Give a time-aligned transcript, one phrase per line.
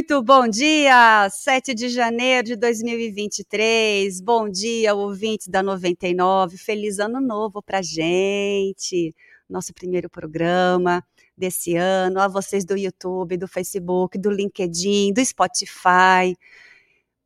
[0.00, 4.18] Muito bom dia, 7 de janeiro de 2023.
[4.22, 6.56] Bom dia, ouvintes da 99.
[6.56, 9.14] Feliz ano novo pra gente.
[9.46, 11.04] Nosso primeiro programa
[11.36, 12.18] desse ano.
[12.18, 16.34] A vocês do YouTube, do Facebook, do LinkedIn, do Spotify.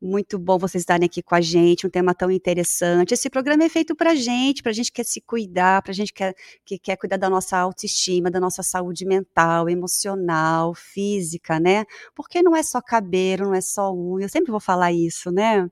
[0.06, 3.14] Muito bom vocês estarem aqui com a gente, um tema tão interessante.
[3.14, 6.18] Esse programa é feito para gente, para gente que quer se cuidar, para gente que
[6.18, 11.86] quer, que quer cuidar da nossa autoestima, da nossa saúde mental, emocional, física, né?
[12.14, 14.26] Porque não é só cabelo, não é só unha.
[14.26, 15.66] Eu sempre vou falar isso, né?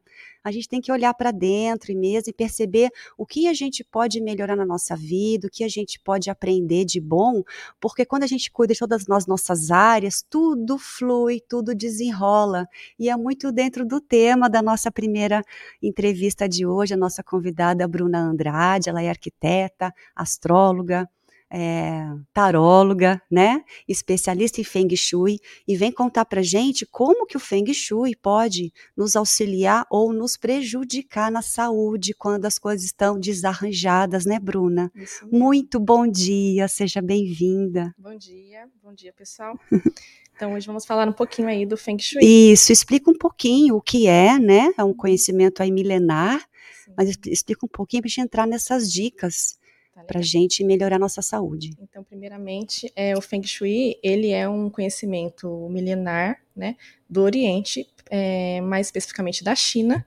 [0.44, 3.84] A gente tem que olhar para dentro e mesmo e perceber o que a gente
[3.84, 7.42] pode melhorar na nossa vida, o que a gente pode aprender de bom,
[7.80, 12.66] porque quando a gente cuida de todas as nossas áreas, tudo flui, tudo desenrola.
[12.98, 15.42] E é muito dentro do tema da nossa primeira
[15.82, 21.08] entrevista de hoje, a nossa convidada Bruna Andrade, ela é arquiteta, astróloga,
[21.52, 27.40] é, taróloga, né, especialista em Feng Shui, e vem contar para gente como que o
[27.40, 34.24] Feng Shui pode nos auxiliar ou nos prejudicar na saúde quando as coisas estão desarranjadas,
[34.24, 34.90] né, Bruna?
[35.30, 37.94] Muito bom dia, seja bem-vinda.
[37.98, 39.58] Bom dia, bom dia, pessoal.
[40.34, 42.24] Então, hoje vamos falar um pouquinho aí do Feng Shui.
[42.24, 44.72] Isso, explica um pouquinho o que é, né?
[44.78, 46.40] É um conhecimento aí milenar,
[46.84, 46.92] Sim.
[46.96, 49.58] mas explica um pouquinho para a gente entrar nessas dicas
[49.92, 51.74] Tá para a gente melhorar nossa saúde.
[51.78, 56.76] Então, primeiramente, é, o Feng Shui, ele é um conhecimento milenar, né,
[57.08, 60.06] do Oriente, é, mais especificamente da China,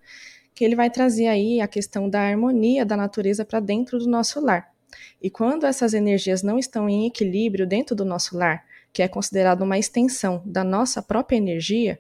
[0.55, 4.39] que ele vai trazer aí a questão da harmonia da natureza para dentro do nosso
[4.39, 4.73] lar.
[5.21, 9.61] E quando essas energias não estão em equilíbrio dentro do nosso lar, que é considerado
[9.61, 11.99] uma extensão da nossa própria energia,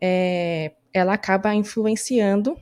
[0.00, 2.56] é, ela acaba influenciando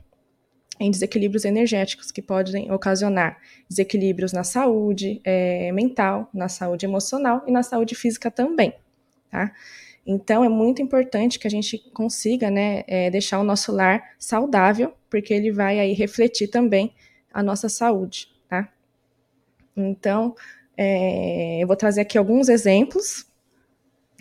[0.79, 3.37] em desequilíbrios energéticos que podem ocasionar
[3.69, 8.73] desequilíbrios na saúde é, mental, na saúde emocional e na saúde física também,
[9.31, 9.53] tá?
[10.05, 14.93] Então é muito importante que a gente consiga, né, é, deixar o nosso lar saudável,
[15.09, 16.93] porque ele vai aí refletir também
[17.33, 18.69] a nossa saúde, tá?
[19.75, 20.35] Então
[20.77, 23.25] é, eu vou trazer aqui alguns exemplos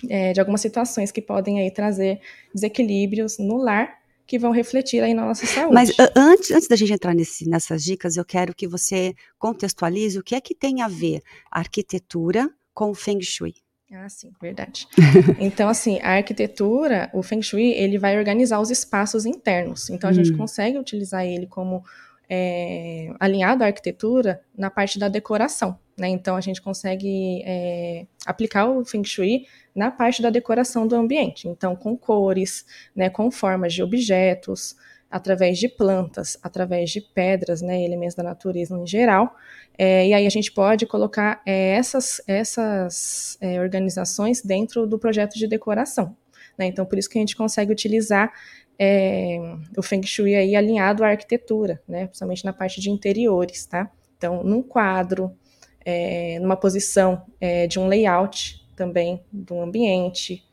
[0.08, 2.20] é, de algumas situações que podem aí trazer
[2.54, 5.74] desequilíbrios no lar que vão refletir aí na nossa saúde.
[5.74, 10.22] Mas antes, antes da gente entrar nesse, nessas dicas, eu quero que você contextualize o
[10.22, 11.20] que é que tem a ver
[11.50, 13.54] a arquitetura com o Feng Shui.
[13.92, 14.88] Ah, sim, verdade.
[15.38, 19.88] então, assim, a arquitetura, o Feng Shui, ele vai organizar os espaços internos.
[19.90, 20.16] Então, a hum.
[20.16, 21.84] gente consegue utilizar ele como
[22.28, 25.78] é, alinhado à arquitetura na parte da decoração.
[25.96, 26.08] Né?
[26.08, 31.48] Então, a gente consegue é, aplicar o Feng Shui na parte da decoração do ambiente.
[31.48, 32.64] Então, com cores,
[32.94, 34.76] né, com formas de objetos,
[35.10, 39.36] através de plantas, através de pedras, né, elementos da natureza em geral.
[39.78, 45.34] É, e aí a gente pode colocar é, essas, essas é, organizações dentro do projeto
[45.34, 46.16] de decoração.
[46.58, 46.66] Né?
[46.66, 48.32] Então, por isso que a gente consegue utilizar
[48.78, 49.38] é,
[49.76, 52.06] o Feng Shui aí alinhado à arquitetura, né?
[52.06, 53.66] principalmente na parte de interiores.
[53.66, 53.90] Tá?
[54.16, 55.32] Então, num quadro,
[55.84, 60.44] é, numa posição é, de um layout também do ambiente,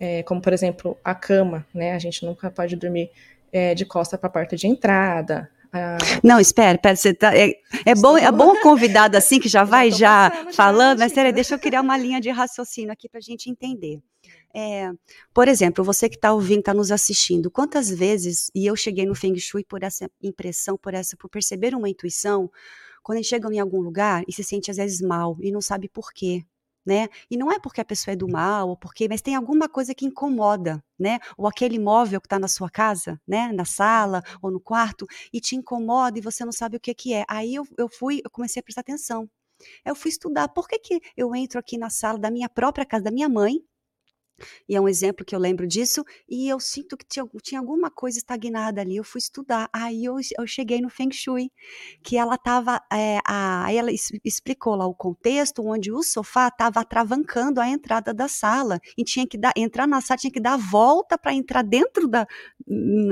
[0.00, 1.92] é, como por exemplo a cama, né?
[1.92, 3.10] A gente nunca pode dormir
[3.52, 5.48] é, de costa para a porta de entrada.
[5.72, 5.96] A...
[6.22, 7.52] Não, espera, espera, você tá, é,
[7.86, 11.58] é bom, é bom convidado assim que já vai já, falando, mas sério, deixa eu
[11.58, 14.00] criar uma linha de raciocínio aqui para a gente entender.
[14.54, 14.90] É,
[15.32, 19.14] por exemplo, você que está ouvindo, está nos assistindo, quantas vezes, e eu cheguei no
[19.14, 22.50] Feng Shui por essa impressão, por essa, por perceber uma intuição,
[23.02, 25.60] quando a gente chega em algum lugar e se sente às vezes mal e não
[25.60, 26.44] sabe por quê
[26.84, 27.08] né?
[27.30, 29.94] E não é porque a pessoa é do mal, ou porque, mas tem alguma coisa
[29.94, 31.18] que incomoda, né?
[31.36, 33.52] Ou aquele móvel que está na sua casa, né?
[33.52, 37.14] Na sala ou no quarto, e te incomoda e você não sabe o que, que
[37.14, 37.24] é.
[37.28, 39.28] Aí eu, eu fui, eu comecei a prestar atenção.
[39.84, 43.04] Eu fui estudar por que, que eu entro aqui na sala da minha própria casa,
[43.04, 43.60] da minha mãe,
[44.68, 47.90] e é um exemplo que eu lembro disso, e eu sinto que tinha, tinha alguma
[47.90, 48.96] coisa estagnada ali.
[48.96, 51.50] Eu fui estudar, aí eu, eu cheguei no Feng Shui,
[52.02, 52.80] que ela estava.
[52.92, 53.90] É, aí ela
[54.24, 59.26] explicou lá o contexto onde o sofá estava atravancando a entrada da sala, e tinha
[59.26, 62.26] que dar, entrar na sala, tinha que dar a volta para entrar dentro da,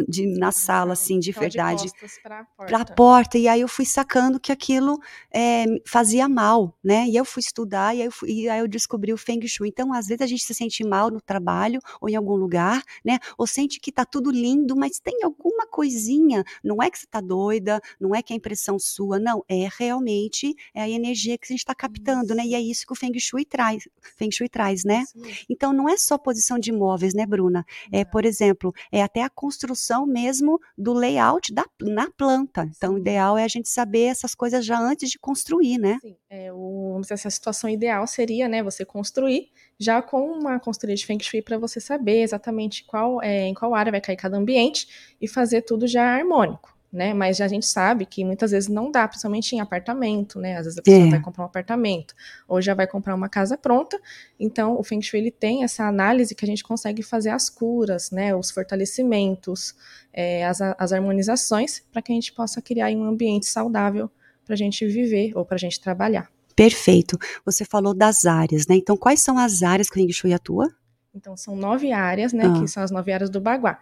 [0.09, 1.91] de, na sala, assim, de verdade.
[2.23, 2.95] Para a porta.
[2.95, 3.39] porta.
[3.39, 4.99] E aí eu fui sacando que aquilo
[5.33, 7.07] é, fazia mal, né?
[7.07, 9.69] E eu fui estudar, e aí eu, fui, e aí eu descobri o Feng Shui.
[9.69, 13.19] Então, às vezes a gente se sente mal no trabalho ou em algum lugar, né?
[13.37, 16.45] Ou sente que tá tudo lindo, mas tem alguma coisinha.
[16.63, 19.45] Não é que você tá doida, não é que é impressão sua, não.
[19.49, 22.45] É realmente é a energia que a gente está captando, né?
[22.45, 25.05] E é isso que o Feng Shui traz, Feng Shui traz, né?
[25.49, 27.65] Então, não é só posição de imóveis, né, Bruna?
[27.93, 32.69] É, por exemplo, é até a construção mesmo do layout da, na planta.
[32.77, 35.99] Então, o ideal é a gente saber essas coisas já antes de construir, né?
[36.01, 36.17] Sim.
[36.29, 40.95] É, o dizer assim, a situação ideal seria, né, você construir já com uma consultoria
[40.95, 44.37] de Feng Shui para você saber exatamente qual é, em qual área vai cair cada
[44.37, 44.87] ambiente
[45.21, 47.15] e fazer tudo já harmônico né?
[47.15, 50.57] Mas a gente sabe que muitas vezes não dá, principalmente em apartamento, né?
[50.57, 51.11] Às vezes a pessoa é.
[51.11, 52.15] vai comprar um apartamento
[52.49, 54.01] ou já vai comprar uma casa pronta.
[54.39, 58.11] Então, o Feng Shui ele tem essa análise que a gente consegue fazer as curas,
[58.11, 58.35] né?
[58.35, 59.75] Os fortalecimentos,
[60.13, 64.11] é, as, as harmonizações, para que a gente possa criar um ambiente saudável
[64.45, 66.29] para a gente viver ou para a gente trabalhar.
[66.61, 67.19] Perfeito.
[67.43, 68.77] Você falou das áreas, né?
[68.77, 70.69] Então, quais são as áreas que o Feng Shui atua?
[71.15, 72.45] Então, são nove áreas, né?
[72.45, 72.61] Ah.
[72.61, 73.79] Que são as nove áreas do Baguá.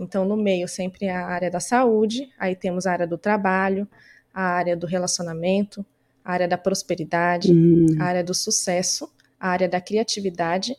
[0.00, 3.86] Então, no meio sempre é a área da saúde, aí temos a área do trabalho,
[4.32, 5.84] a área do relacionamento,
[6.24, 7.98] a área da prosperidade, hum.
[8.00, 10.74] a área do sucesso, a área da criatividade,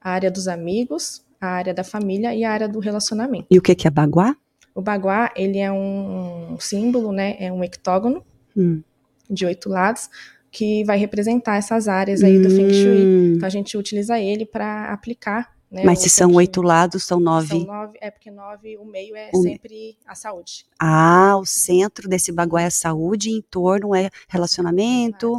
[0.00, 3.46] a área dos amigos, a área da família e a área do relacionamento.
[3.50, 4.34] E o que é baguá?
[4.74, 7.36] O baguá, ele é um símbolo, né?
[7.38, 8.24] É um hectógono
[8.56, 8.82] hum.
[9.28, 10.08] de oito lados
[10.54, 12.42] que vai representar essas áreas aí hum.
[12.42, 13.04] do Feng Shui.
[13.04, 13.34] Hum.
[13.36, 17.48] Então a gente utiliza ele para aplicar né, Mas se são oito lados, são nove.
[17.48, 17.98] São nove.
[18.00, 19.42] É porque nove, o meio é o...
[19.42, 20.64] sempre a saúde.
[20.78, 25.36] Ah, o centro desse baguá é a saúde, em torno é relacionamento,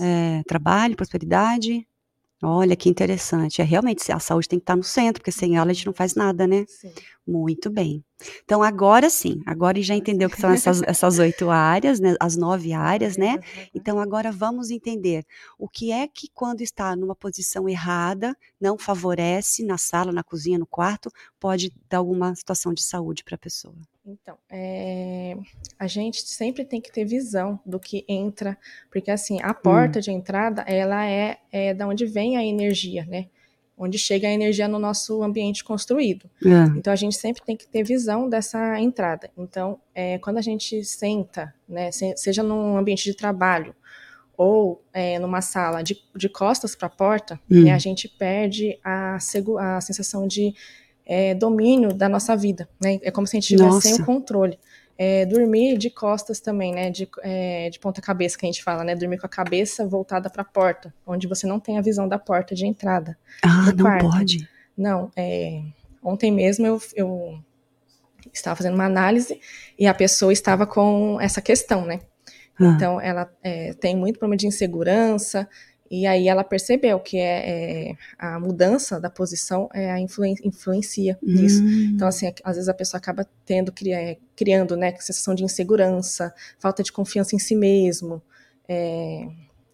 [0.00, 1.86] é, trabalho, prosperidade.
[2.44, 3.62] Olha que interessante.
[3.62, 5.92] É realmente a saúde tem que estar no centro, porque sem ela a gente não
[5.92, 6.64] faz nada, né?
[6.66, 6.92] Sim.
[7.24, 8.04] Muito bem.
[8.44, 12.16] Então agora sim, agora já entendeu que são essas, essas oito áreas, né?
[12.18, 13.38] As nove áreas, né?
[13.72, 15.24] Então agora vamos entender
[15.56, 20.58] o que é que quando está numa posição errada não favorece na sala, na cozinha,
[20.58, 23.76] no quarto, pode dar alguma situação de saúde para a pessoa.
[24.04, 25.36] Então, é,
[25.78, 28.58] a gente sempre tem que ter visão do que entra,
[28.90, 30.02] porque assim, a porta hum.
[30.02, 33.26] de entrada, ela é, é da onde vem a energia, né?
[33.78, 36.28] Onde chega a energia no nosso ambiente construído.
[36.44, 36.76] É.
[36.76, 39.30] Então, a gente sempre tem que ter visão dessa entrada.
[39.36, 43.74] Então, é, quando a gente senta, né, seja num ambiente de trabalho
[44.36, 47.64] ou é, numa sala de, de costas para a porta, hum.
[47.64, 50.54] né, a gente perde a, a sensação de
[51.06, 52.98] é, domínio da nossa vida, né?
[53.02, 54.58] É como se a gente tivesse sem o controle.
[54.96, 56.90] É, dormir de costas também, né?
[56.90, 58.94] De, é, de ponta cabeça que a gente fala, né?
[58.94, 62.18] Dormir com a cabeça voltada para a porta, onde você não tem a visão da
[62.18, 63.18] porta de entrada.
[63.42, 64.10] Ah, não quarto.
[64.10, 64.48] pode.
[64.76, 65.62] Não, é,
[66.02, 67.38] ontem mesmo eu, eu
[68.32, 69.40] estava fazendo uma análise
[69.78, 72.00] e a pessoa estava com essa questão, né?
[72.60, 72.66] Ah.
[72.66, 75.48] Então, ela é, tem muito problema de insegurança,
[75.92, 81.18] e aí ela percebeu que é, é a mudança da posição é a influen influencia
[81.22, 81.34] hum.
[81.34, 81.62] nisso.
[81.62, 86.82] Então, assim, às vezes a pessoa acaba tendo, é, criando, né, sensação de insegurança, falta
[86.82, 88.22] de confiança em si mesmo,
[88.66, 89.28] é,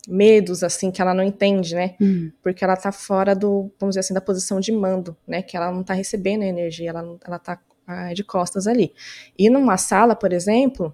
[0.09, 1.95] medos, assim, que ela não entende, né?
[2.01, 2.33] Hum.
[2.43, 5.41] Porque ela tá fora do, vamos dizer assim, da posição de mando, né?
[5.41, 8.93] Que ela não tá recebendo a energia, ela, ela tá ah, de costas ali.
[9.39, 10.93] E numa sala, por exemplo,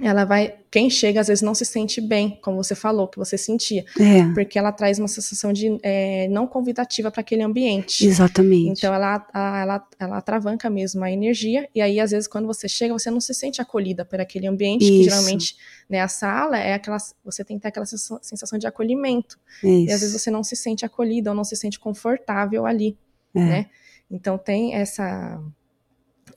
[0.00, 0.54] ela vai.
[0.70, 3.84] Quem chega às vezes não se sente bem, como você falou, que você sentia.
[4.00, 4.32] É.
[4.32, 8.06] Porque ela traz uma sensação de é, não convidativa para aquele ambiente.
[8.06, 8.78] Exatamente.
[8.78, 12.68] Então ela, a, ela, ela atravanca mesmo a energia, e aí, às vezes, quando você
[12.68, 14.92] chega, você não se sente acolhida por aquele ambiente, Isso.
[14.92, 15.56] que geralmente
[15.90, 16.96] né, a sala é aquela.
[17.22, 19.38] Você tem que ter aquela sensação de acolhimento.
[19.62, 19.90] Isso.
[19.90, 22.96] E às vezes você não se sente acolhida ou não se sente confortável ali.
[23.34, 23.40] É.
[23.40, 23.66] Né?
[24.10, 25.38] Então tem essa,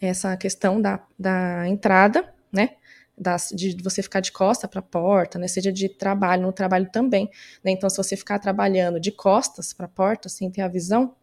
[0.02, 2.72] essa questão da, da entrada, né?
[3.18, 6.90] Das, de você ficar de costa para a porta, né, seja de trabalho, no trabalho
[6.92, 7.30] também.
[7.64, 11.16] Né, então, se você ficar trabalhando de costas para a porta, sem ter a visão,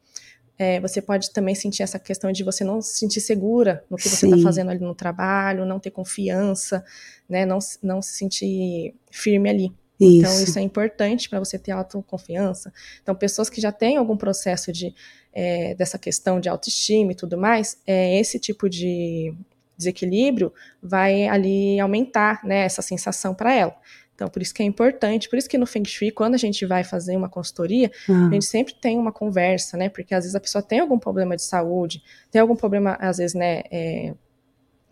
[0.58, 4.08] é, você pode também sentir essa questão de você não se sentir segura no que
[4.08, 6.84] você está fazendo ali no trabalho, não ter confiança,
[7.28, 9.72] né, não, não se sentir firme ali.
[9.98, 10.18] Então, isso.
[10.18, 12.72] Então, isso é importante para você ter autoconfiança.
[13.02, 14.94] Então, pessoas que já têm algum processo de,
[15.32, 19.34] é, dessa questão de autoestima e tudo mais, é, esse tipo de,
[19.76, 20.52] desequilíbrio,
[20.82, 23.76] vai ali aumentar né, essa sensação para ela.
[24.14, 26.64] Então, por isso que é importante, por isso que no Feng Shui, quando a gente
[26.64, 28.28] vai fazer uma consultoria, uhum.
[28.28, 29.88] a gente sempre tem uma conversa, né?
[29.88, 33.34] Porque às vezes a pessoa tem algum problema de saúde, tem algum problema, às vezes,
[33.34, 33.62] né?
[33.70, 34.14] É,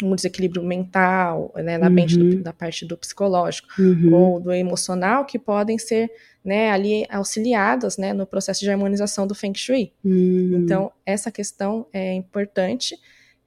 [0.02, 2.06] um desequilíbrio mental, né, na uhum.
[2.06, 4.14] do, da parte do psicológico uhum.
[4.14, 6.10] ou do emocional, que podem ser
[6.44, 9.92] né, ali auxiliadas né, no processo de harmonização do Feng Shui.
[10.02, 10.62] Uhum.
[10.62, 12.98] Então, essa questão é importante.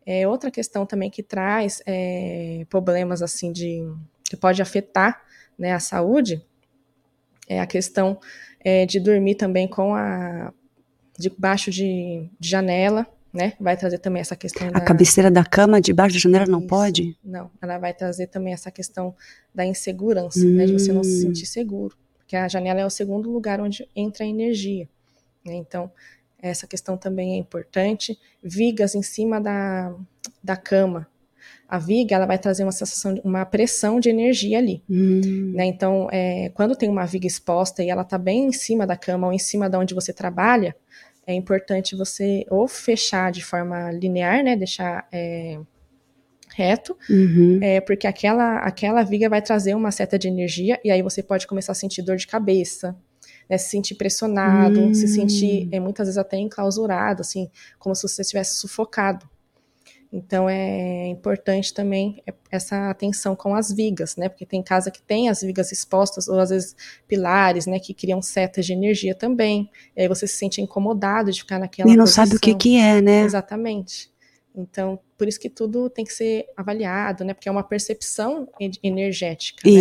[0.05, 3.81] É, outra questão também que traz é, problemas assim de
[4.23, 5.21] que pode afetar
[5.57, 6.43] né, a saúde
[7.47, 8.19] é a questão
[8.63, 10.53] é, de dormir também com a
[11.17, 13.53] debaixo de, de, janela, né?
[13.59, 14.67] Vai trazer também essa questão.
[14.69, 17.15] A da, cabeceira da cama debaixo da janela não pode?
[17.23, 19.15] Não, ela vai trazer também essa questão
[19.53, 20.55] da insegurança, hum.
[20.55, 20.65] né?
[20.65, 21.21] De você não se hum.
[21.27, 24.87] sentir seguro, porque a janela é o segundo lugar onde entra a energia.
[25.45, 25.53] Né?
[25.53, 25.91] Então,
[26.49, 28.17] essa questão também é importante.
[28.41, 29.93] Vigas em cima da,
[30.43, 31.07] da cama.
[31.67, 35.53] A viga, ela vai trazer uma sensação, uma pressão de energia ali, Hum.
[35.55, 35.65] né?
[35.65, 39.27] Então, é, quando tem uma viga exposta e ela tá bem em cima da cama
[39.27, 40.75] ou em cima da onde você trabalha,
[41.25, 44.55] é importante você ou fechar de forma linear, né?
[44.55, 45.57] Deixar é,
[46.55, 47.59] reto, Uhum.
[47.61, 51.47] é, porque aquela, aquela viga vai trazer uma seta de energia e aí você pode
[51.47, 52.95] começar a sentir dor de cabeça,
[53.49, 54.93] né, se sentir pressionado, Hum.
[54.93, 59.29] se sentir é, muitas vezes até enclausurado, assim, como se você estivesse sufocado.
[60.15, 62.21] Então é importante também
[62.51, 64.29] essa atenção com as vigas, né?
[64.29, 66.75] Porque tem casa que tem as vigas expostas, ou às vezes
[67.07, 67.79] pilares, né?
[67.79, 69.71] Que criam setas de energia também.
[69.97, 72.25] E aí você se sente incomodado de ficar naquela E não posição.
[72.25, 73.21] sabe o que que é, né?
[73.23, 74.11] Exatamente.
[74.55, 77.33] Então, por isso que tudo tem que ser avaliado, né?
[77.33, 79.71] Porque é uma percepção en- energética, né?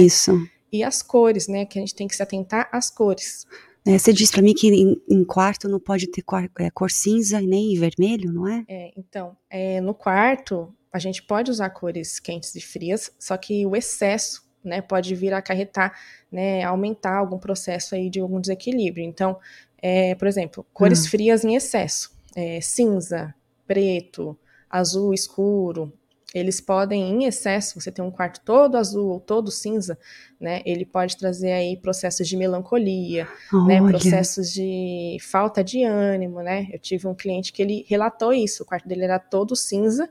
[0.73, 1.64] E as cores, né?
[1.67, 3.47] Que a gente tem que se atentar às cores.
[3.85, 6.91] É, você disse pra mim que em, em quarto não pode ter cor, é, cor
[6.91, 8.64] cinza e nem vermelho, não é?
[8.69, 13.67] É, então, é, no quarto, a gente pode usar cores quentes e frias, só que
[13.67, 15.99] o excesso, né, pode vir a acarretar,
[16.31, 19.05] né, aumentar algum processo aí de algum desequilíbrio.
[19.05, 19.37] Então,
[19.83, 21.11] é, por exemplo, cores Ah.
[21.11, 23.35] frias em excesso, é, cinza,
[23.67, 24.38] preto,
[24.71, 25.93] azul escuro,
[26.34, 29.98] eles podem, em excesso, você tem um quarto todo azul ou todo cinza,
[30.40, 33.28] né, ele pode trazer aí processos de melancolia,
[33.66, 36.68] né, processos de falta de ânimo, né?
[36.72, 40.08] Eu tive um cliente que ele relatou isso, o quarto dele era todo cinza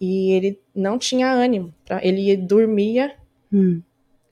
[0.00, 3.14] e ele não tinha ânimo, ele dormia
[3.52, 3.82] Hum.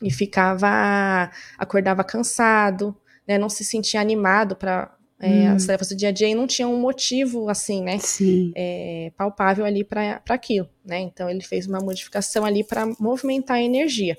[0.03, 3.37] e ficava, acordava cansado, né?
[3.37, 5.49] Não se sentia animado para Hum.
[5.57, 7.99] as tarefas do dia a dia e não tinha um motivo assim, né?
[8.55, 11.01] É, palpável ali para aquilo, né?
[11.01, 14.17] Então ele fez uma modificação ali para movimentar a energia.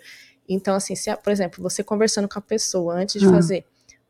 [0.48, 3.32] Então, assim, se, por exemplo, você conversando com a pessoa antes de Ah.
[3.32, 3.64] fazer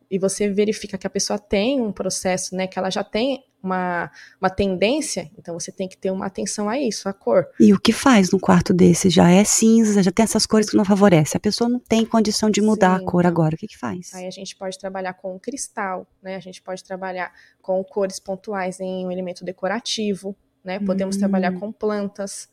[0.09, 2.67] e você verifica que a pessoa tem um processo, né?
[2.67, 6.79] Que ela já tem uma, uma tendência, então você tem que ter uma atenção a
[6.79, 7.45] isso, a cor.
[7.59, 9.09] E o que faz num quarto desse?
[9.09, 11.37] Já é cinza, já tem essas cores que não favorecem.
[11.37, 13.55] A pessoa não tem condição de mudar Sim, a cor agora.
[13.55, 14.13] O que que faz?
[14.13, 16.35] Aí a gente pode trabalhar com cristal, né?
[16.35, 20.79] A gente pode trabalhar com cores pontuais em um elemento decorativo, né?
[20.79, 21.19] Podemos Hum.
[21.19, 22.47] trabalhar com plantas.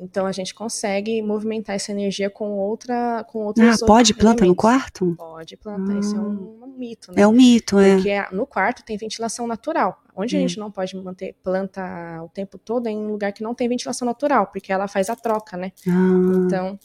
[0.00, 4.54] Então a gente consegue movimentar essa energia com outra, com outros Ah, pode planta no
[4.54, 5.14] quarto?
[5.16, 7.22] Pode planta, isso é um, um mito, né?
[7.22, 7.94] É um mito, é.
[7.96, 10.00] Porque a- no quarto tem ventilação natural.
[10.14, 10.42] Onde a Hum.
[10.42, 11.82] gente não pode manter planta
[12.22, 15.10] o tempo todo é em um lugar que não tem ventilação natural, porque ela faz
[15.10, 15.72] a troca, né?
[15.88, 16.78] Ah, Então,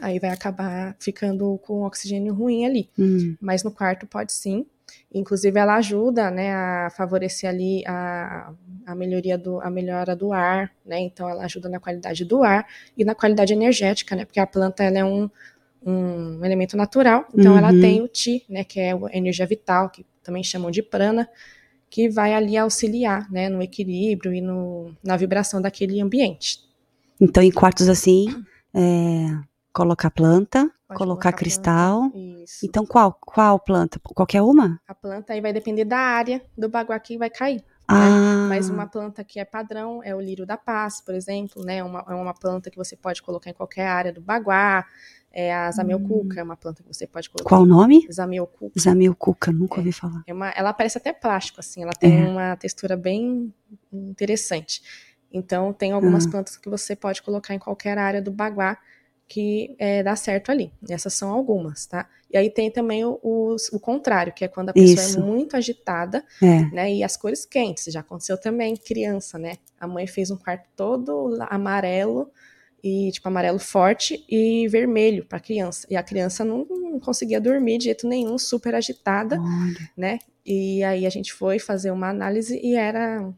[0.00, 3.36] aí vai acabar ficando com oxigênio ruim ali hum.
[3.40, 4.66] mas no quarto pode sim.
[5.14, 8.52] Inclusive, ela ajuda, né, a favorecer ali a,
[8.86, 11.00] a melhoria do, a melhora do ar, né?
[11.00, 12.66] Então, ela ajuda na qualidade do ar
[12.96, 14.24] e na qualidade energética, né?
[14.24, 15.28] Porque a planta ela é um,
[15.84, 17.80] um elemento natural, então ela Uhum.
[17.80, 21.28] tem o Ti, né, que é a energia vital, que também chamam de prana,
[21.90, 26.60] que vai ali auxiliar, né, no equilíbrio e no, na vibração daquele ambiente.
[27.20, 28.26] Então, em quartos assim,
[28.74, 29.26] é,
[29.72, 32.10] colocar planta, Pode colocar cristal.
[32.62, 33.98] Então, qual, qual planta?
[34.02, 34.80] Qualquer uma?
[34.86, 37.64] A planta aí vai depender da área do baguá que vai cair.
[37.88, 41.82] Ah, Mas uma planta que é padrão é o lírio da paz, por exemplo, né?
[41.82, 44.86] Uma, é uma planta que você pode colocar em qualquer área do baguá.
[45.34, 47.48] É a zamioculca, é uma planta que você pode colocar.
[47.48, 48.06] qual o nome?
[48.12, 48.78] Zamioculca.
[48.78, 49.78] Zamilcuca, nunca É.
[49.78, 50.22] ouvi falar.
[50.26, 52.28] É uma, ela parece até plástico, assim, ela tem É.
[52.28, 53.52] uma textura bem
[53.90, 54.82] interessante.
[55.32, 56.30] Então, tem algumas Ah.
[56.30, 58.76] plantas que você pode colocar em qualquer área do baguá
[59.32, 60.70] que é, dá certo ali.
[60.90, 62.06] Essas são algumas, tá?
[62.30, 65.18] E aí tem também o, o, o contrário, que é quando a pessoa Isso.
[65.18, 66.60] é muito agitada É.
[66.70, 66.92] né?
[66.92, 69.54] E as cores quentes, já aconteceu também, criança, né?
[69.80, 72.30] A mãe fez um quarto todo amarelo
[72.84, 75.86] e tipo amarelo forte e vermelho para criança.
[75.88, 79.90] E a criança não, não conseguia dormir de jeito nenhum, super agitada, Olha.
[79.96, 80.18] né?
[80.44, 83.32] E aí a gente foi fazer uma análise e era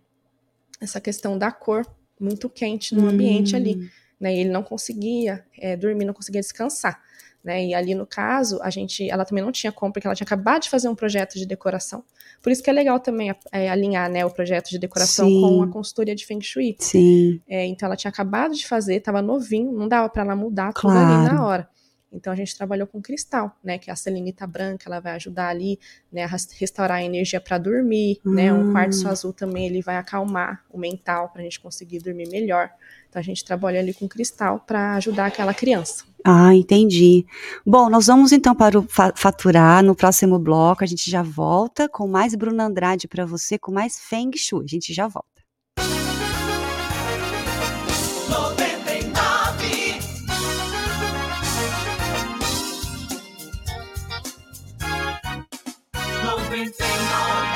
[0.81, 1.87] essa questão da cor
[2.19, 3.89] muito quente no ambiente ali Hum,
[4.25, 4.35] né?
[4.35, 6.99] E ele não conseguia é, dormir, não conseguia descansar,
[7.45, 7.63] né?
[7.63, 10.63] E ali no caso, a gente, ela também não tinha como, porque ela tinha acabado
[10.63, 12.03] de fazer um projeto de decoração.
[12.41, 15.43] Por isso que é legal também é, alinhar, né, o projeto de decoração Sim.
[15.43, 16.75] com a consultoria de Feng Shui.
[16.79, 17.39] Sim.
[17.47, 20.89] É, então ela tinha acabado de fazer, estava novinho, não dava para ela mudar tudo
[20.89, 21.35] ali Claro.
[21.35, 21.69] na hora.
[22.11, 23.77] Então a gente trabalhou com cristal, né?
[23.77, 25.79] Que é a selenita branca, ela vai ajudar ali,
[26.13, 28.53] né, a restaurar a energia para dormir, né?
[28.53, 32.71] Um quartzo azul também ele vai acalmar o mental para a gente conseguir dormir melhor.
[33.15, 36.03] Então a gente trabalha ali com cristal para ajudar aquela criança.
[36.25, 37.25] Ah, entendi.
[37.65, 40.83] Bom, nós vamos então para o fa- faturar no próximo bloco.
[40.83, 44.65] A gente já volta com mais Bruna Andrade para você, com mais Feng Shui.
[44.65, 45.29] A gente já volta.
[48.29, 50.01] 99
[56.25, 57.54] 99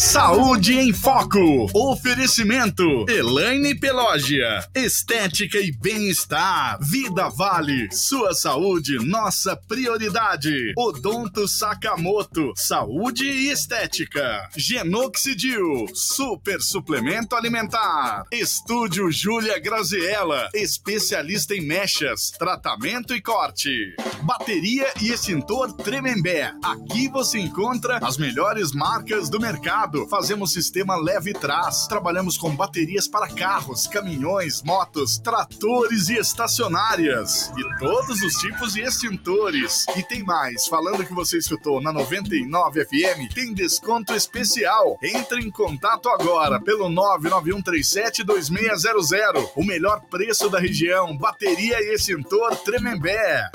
[0.00, 1.68] Saúde em Foco.
[1.74, 3.04] Oferecimento.
[3.06, 4.66] Elaine Pelógia.
[4.74, 6.78] Estética e bem-estar.
[6.80, 7.86] Vida Vale.
[7.92, 10.72] Sua saúde, nossa prioridade.
[10.74, 12.54] Odonto Sakamoto.
[12.56, 14.48] Saúde e estética.
[14.56, 15.86] Genoxidil.
[15.92, 18.24] Super suplemento alimentar.
[18.32, 20.48] Estúdio Júlia Graziella.
[20.54, 23.94] Especialista em mechas, tratamento e corte.
[24.22, 26.54] Bateria e extintor Tremembé.
[26.64, 31.86] Aqui você encontra as melhores marcas do mercado Fazemos sistema leve trás.
[31.86, 37.52] Trabalhamos com baterias para carros, caminhões, motos, tratores e estacionárias.
[37.56, 39.86] E todos os tipos de extintores.
[39.96, 40.66] E tem mais.
[40.66, 44.98] Falando que você escutou na 99 FM, tem desconto especial.
[45.02, 49.50] Entre em contato agora pelo 991372600.
[49.56, 51.16] O melhor preço da região.
[51.16, 53.50] Bateria e extintor Tremembé.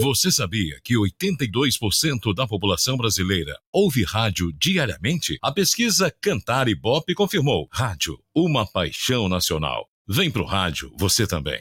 [0.00, 5.36] Você sabia que 82% da população brasileira ouve rádio diariamente?
[5.42, 7.68] A pesquisa Cantar e Bop confirmou.
[7.72, 9.88] Rádio, uma paixão nacional.
[10.06, 11.58] Vem pro rádio, você também.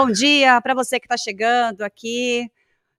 [0.00, 2.48] Bom dia para você que está chegando aqui.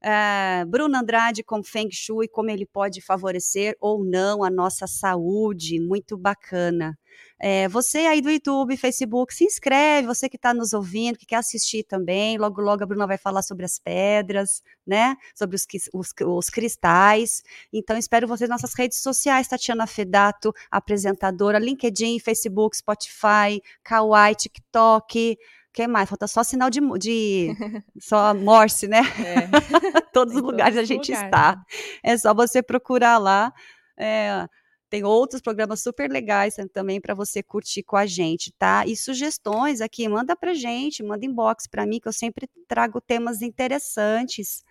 [0.04, 5.80] Uh, Bruno Andrade com Feng Shui, como ele pode favorecer ou não a nossa saúde,
[5.80, 7.00] muito bacana.
[7.40, 11.38] É, você aí do YouTube, Facebook, se inscreve, você que está nos ouvindo, que quer
[11.38, 16.14] assistir também, logo logo a Bruna vai falar sobre as pedras, né, sobre os, os,
[16.22, 17.42] os cristais,
[17.72, 25.38] então espero vocês nas nossas redes sociais, Tatiana Fedato, apresentadora, LinkedIn, Facebook, Spotify, Kawaii, TikTok,
[25.72, 26.10] que mais?
[26.10, 27.50] Falta só sinal de, de
[28.00, 29.00] só Morse, né?
[29.00, 29.50] É.
[30.14, 31.26] todos os lugares a gente lugares.
[31.26, 31.62] está.
[32.04, 33.54] É só você procurar lá.
[33.98, 34.46] É,
[34.90, 38.84] tem outros programas super legais também para você curtir com a gente, tá?
[38.88, 43.44] E sugestões aqui, manda pra gente, manda inbox para mim, que eu sempre trago temas
[43.44, 44.64] interessantes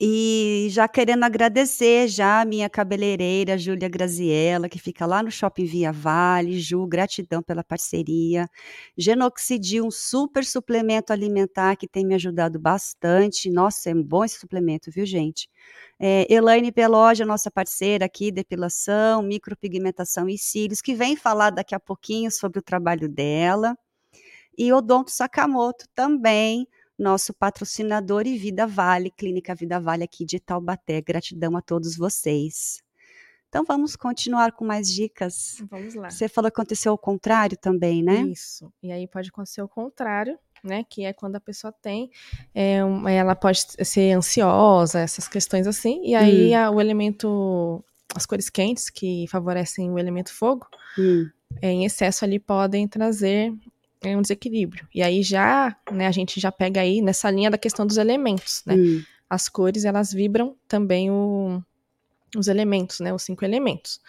[0.00, 5.64] E já querendo agradecer já a minha cabeleireira, Júlia Graziella, que fica lá no Shopping
[5.64, 6.60] Via Vale.
[6.60, 8.46] Ju, gratidão pela parceria.
[8.96, 13.50] Genoxidil, um super suplemento alimentar que tem me ajudado bastante.
[13.50, 15.50] Nossa, é um bom esse suplemento, viu, gente?
[15.98, 21.80] É, Elaine Peloja, nossa parceira aqui, depilação, micropigmentação e cílios, que vem falar daqui a
[21.80, 23.76] pouquinho sobre o trabalho dela.
[24.56, 31.00] E Odonto Sakamoto também, nosso patrocinador e Vida Vale, Clínica Vida Vale aqui de Taubaté.
[31.00, 32.82] Gratidão a todos vocês.
[33.48, 35.62] Então vamos continuar com mais dicas.
[35.70, 36.10] Vamos lá.
[36.10, 38.22] Você falou que aconteceu o contrário também, né?
[38.22, 38.70] Isso.
[38.82, 40.84] E aí pode acontecer o contrário, né?
[40.88, 42.10] Que é quando a pessoa tem,
[42.54, 46.02] é, ela pode ser ansiosa, essas questões assim.
[46.04, 46.58] E aí hum.
[46.58, 47.82] a, o elemento,
[48.14, 50.66] as cores quentes que favorecem o elemento fogo,
[50.98, 51.26] hum.
[51.62, 53.54] é, em excesso ali podem trazer
[54.02, 54.86] é um desequilíbrio.
[54.94, 58.62] E aí já, né, a gente já pega aí nessa linha da questão dos elementos,
[58.66, 58.74] né?
[58.74, 59.02] Hum.
[59.28, 61.62] As cores, elas vibram também o,
[62.36, 64.00] os elementos, né, os cinco elementos.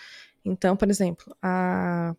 [0.45, 2.15] Então, por exemplo, a,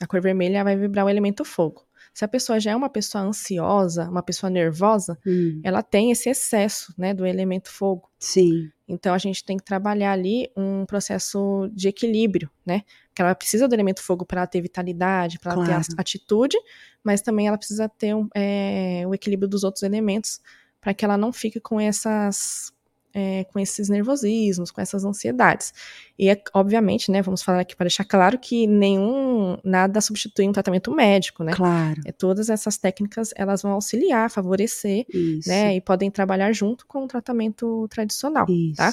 [0.00, 1.84] a cor vermelha vai vibrar o elemento fogo.
[2.16, 5.60] Se a pessoa já é uma pessoa ansiosa, uma pessoa nervosa, hum.
[5.62, 8.10] ela tem esse excesso, né, do elemento fogo.
[8.18, 8.70] Sim.
[8.88, 12.84] Então a gente tem que trabalhar ali um processo de equilíbrio, né?
[13.08, 15.68] Porque ela precisa do elemento fogo para ter vitalidade, para claro.
[15.68, 16.56] ter atitude,
[17.04, 20.40] mas também ela precisa ter um, é, o equilíbrio dos outros elementos
[20.80, 22.72] para que ela não fique com essas
[23.18, 25.72] é, com esses nervosismos, com essas ansiedades.
[26.18, 30.52] E é, obviamente, né, vamos falar aqui para deixar claro que nenhum, nada substitui um
[30.52, 31.54] tratamento médico, né?
[31.54, 31.98] Claro.
[32.04, 35.48] É, todas essas técnicas, elas vão auxiliar, favorecer, Isso.
[35.48, 38.52] né, e podem trabalhar junto com o tratamento tradicional, tá?
[38.52, 38.76] Isso.
[38.76, 38.92] tá?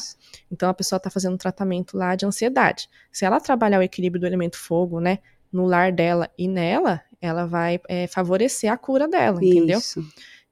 [0.50, 2.88] Então, a pessoa está fazendo um tratamento lá de ansiedade.
[3.12, 5.20] Se ela trabalhar o equilíbrio do elemento fogo, né,
[5.52, 9.54] no lar dela e nela, ela vai é, favorecer a cura dela, Isso.
[9.54, 9.80] entendeu?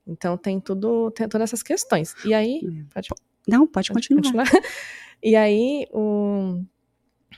[0.05, 2.13] Então tem tudo, tem todas essas questões.
[2.25, 2.85] E aí, hum.
[2.93, 3.07] pode
[3.47, 4.45] não, pode, pode continuar.
[4.47, 4.63] continuar.
[5.23, 6.63] E aí, o,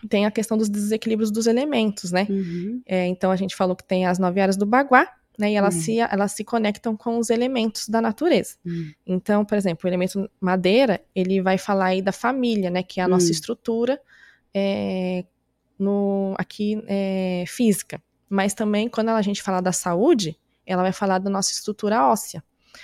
[0.07, 2.25] tem a questão dos desequilíbrios dos elementos, né?
[2.29, 2.81] Uhum.
[2.85, 5.05] É, então, a gente falou que tem as nove áreas do Baguá,
[5.37, 5.51] né?
[5.51, 5.81] E elas, uhum.
[5.81, 8.55] se, elas se conectam com os elementos da natureza.
[8.65, 8.91] Uhum.
[9.05, 12.83] Então, por exemplo, o elemento madeira, ele vai falar aí da família, né?
[12.83, 13.31] Que é a nossa hum.
[13.31, 13.99] estrutura
[14.53, 15.25] é,
[15.77, 18.01] no, aqui é, física.
[18.29, 22.43] Mas também, quando a gente fala da saúde, ela vai falar da nossa estrutura óssea.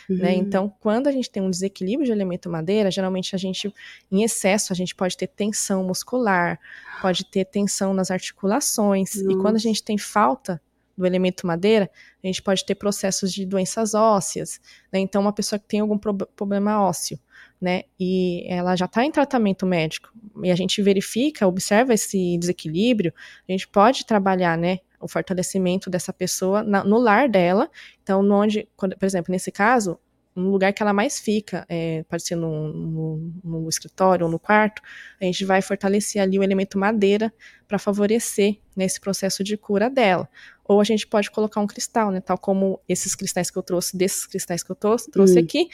[0.10, 0.16] Né?
[0.16, 0.22] Uhum.
[0.22, 0.36] Né?
[0.36, 3.74] Então, quando a gente tem um desequilíbrio de elemento madeira, geralmente a gente,
[4.12, 6.60] em excesso, a gente pode ter tensão muscular,
[7.02, 10.62] pode ter tensão nas articulações, e quando a gente tem falta
[10.98, 11.90] do elemento madeira,
[12.22, 14.60] a gente pode ter processos de doenças ósseas,
[14.92, 15.00] né?
[15.00, 17.18] Então, uma pessoa que tem algum pro problema ósseo,
[17.62, 20.10] né, e ela já está em tratamento médico,
[20.44, 23.14] e a gente verifica, observa esse desequilíbrio,
[23.48, 27.70] a gente pode trabalhar, né, o fortalecimento dessa pessoa na, no lar dela.
[28.04, 30.00] Então, onde, quando, por exemplo, nesse caso,
[30.36, 34.40] no lugar que ela mais fica, é, pode ser no, no, no, escritório ou no
[34.40, 34.82] quarto,
[35.20, 37.34] a gente vai fortalecer ali o elemento madeira
[37.68, 40.30] para favorecer nesse processo de cura dela.
[40.64, 43.98] Ou a gente pode colocar um cristal, né, tal como esses cristais que eu trouxe,
[43.98, 45.44] desses cristais que eu trouxe, trouxe hum.
[45.44, 45.70] aqui,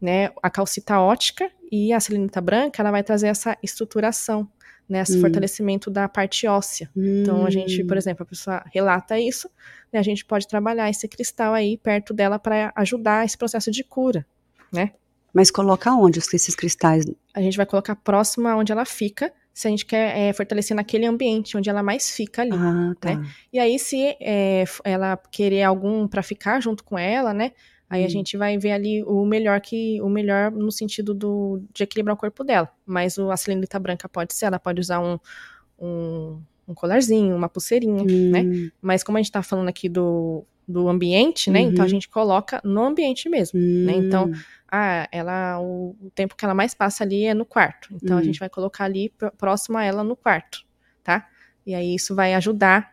[0.00, 4.48] né, a calcita ótica e a selenita branca, ela vai trazer essa estruturação
[4.88, 5.20] né, esse hum.
[5.20, 6.90] fortalecimento da parte óssea.
[6.96, 7.22] Hum.
[7.22, 7.98] Então, a gente, por hum.
[7.98, 9.50] exemplo, a pessoa relata isso,
[9.92, 13.84] né, a gente pode trabalhar esse cristal aí perto dela para ajudar esse processo de
[13.84, 14.26] cura,
[14.72, 14.92] né?
[15.32, 17.04] Mas coloca onde esses cristais?
[17.34, 21.04] A gente vai colocar próximo aonde ela fica, se a gente quer é, fortalecer naquele
[21.04, 23.14] ambiente onde ela mais fica ali, ah, tá.
[23.14, 23.28] né?
[23.52, 27.52] E aí, se é, ela querer algum para ficar junto com ela, né?
[27.90, 28.06] Aí hum.
[28.06, 32.14] a gente vai ver ali o melhor que o melhor no sentido do, de equilibrar
[32.14, 32.70] o corpo dela.
[32.84, 35.18] Mas o, a selenita branca pode ser, ela pode usar um,
[35.78, 38.30] um, um colarzinho, uma pulseirinha, hum.
[38.30, 38.70] né?
[38.80, 41.60] Mas como a gente tá falando aqui do, do ambiente, né?
[41.60, 41.68] Uhum.
[41.70, 41.88] Então a uhum.
[41.88, 43.84] gente coloca no ambiente mesmo, hum.
[43.86, 43.94] né?
[43.94, 44.30] Então,
[44.70, 47.88] ah, ela, o, o, tempo que ela mais passa ali é no quarto.
[47.94, 48.24] Então a hum.
[48.24, 50.66] gente vai colocar ali próximo a ela no quarto,
[51.02, 51.26] tá?
[51.66, 52.92] E aí isso vai ajudar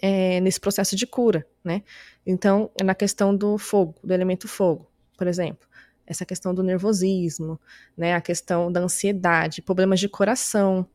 [0.00, 1.82] é, nesse processo de cura, né?
[2.26, 5.66] Então, na questão do fogo, do elemento fogo, por exemplo,
[6.06, 7.60] essa questão do nervosismo,
[7.96, 8.14] né?
[8.14, 10.86] A questão da ansiedade, problemas de coração,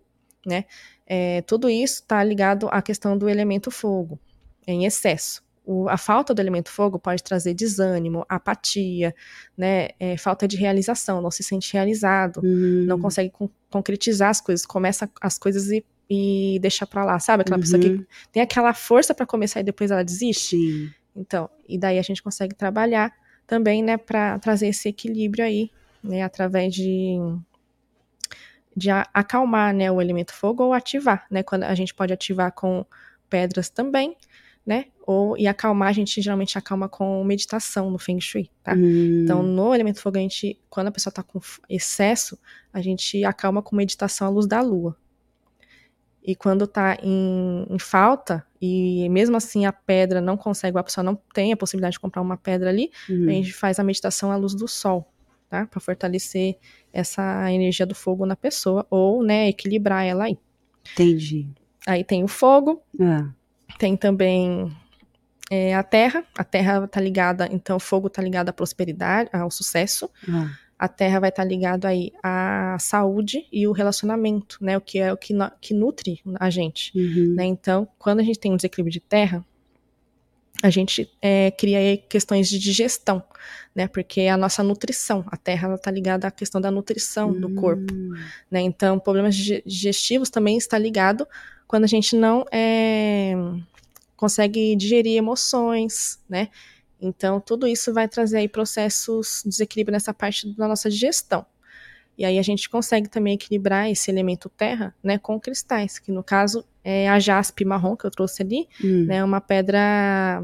[0.46, 0.66] né?
[1.06, 4.20] É, tudo isso está ligado à questão do elemento fogo,
[4.66, 5.46] em excesso.
[5.66, 9.14] O, a falta do elemento fogo pode trazer desânimo, apatia,
[9.58, 12.86] né, é, falta de realização, não se sente realizado, hum.
[12.88, 17.42] não consegue con concretizar as coisas, começa as coisas e e deixar para lá, sabe?
[17.42, 17.62] Aquela uhum.
[17.62, 18.06] pessoa que uhum.
[18.32, 20.56] tem aquela força para começar e depois ela desiste.
[20.56, 20.90] Sim.
[21.18, 23.12] Então, e daí a gente consegue trabalhar
[23.48, 25.72] também, né, para trazer esse equilíbrio aí,
[26.04, 27.18] né, através de
[28.76, 32.86] de acalmar, né, o elemento fogo ou ativar, né, quando a gente pode ativar com
[33.28, 34.16] pedras também,
[34.64, 38.76] né, ou e acalmar a gente geralmente acalma com meditação no Feng Shui, tá?
[38.76, 39.24] Hum.
[39.24, 42.38] Então, no elemento fogo a gente, quando a pessoa tá com excesso,
[42.72, 44.96] a gente acalma com meditação à luz da lua,
[46.28, 51.04] e quando está em, em, falta, e mesmo assim a pedra não consegue, a pessoa
[51.04, 53.30] não tem a possibilidade de comprar uma pedra ali, uhum.
[53.30, 55.12] a gente faz a meditação à luz do sol,
[55.50, 55.66] tá?
[55.66, 56.58] Para fortalecer
[56.92, 60.38] essa energia do fogo na pessoa, ou, né, equilibrar ela aí.
[60.94, 61.48] Entendi.
[61.86, 63.30] Aí tem o fogo, ah.
[63.78, 64.76] tem também
[65.50, 69.50] é, a terra, a terra tá ligada, então o fogo tá ligado à prosperidade, ao
[69.52, 70.10] sucesso.
[70.28, 74.78] Ah a terra vai estar ligado aí à saúde e o relacionamento, né?
[74.78, 77.34] O que é o que, que nutre a gente, uhum.
[77.36, 77.46] né?
[77.46, 79.44] Então, quando a gente tem um desequilíbrio de terra,
[80.62, 83.24] a gente é, cria questões de digestão,
[83.74, 83.88] né?
[83.88, 87.40] Porque a nossa nutrição, a terra está ligada à questão da nutrição uhum.
[87.40, 88.14] do corpo, hum.
[88.50, 88.62] né?
[88.62, 91.28] Então, problemas digestivos também está ligado
[91.68, 93.34] quando a gente não é,
[94.16, 96.50] consegue digerir emoções, né?
[97.02, 101.46] Então, tudo isso vai trazer aí processos de desequilíbrio nessa parte da nossa digestão.
[102.18, 106.24] E aí a gente consegue também equilibrar esse elemento terra, né, com cristais, que no
[106.24, 109.06] caso é a jaspe marrom que eu trouxe ali, hum.
[109.06, 110.44] né, uma pedra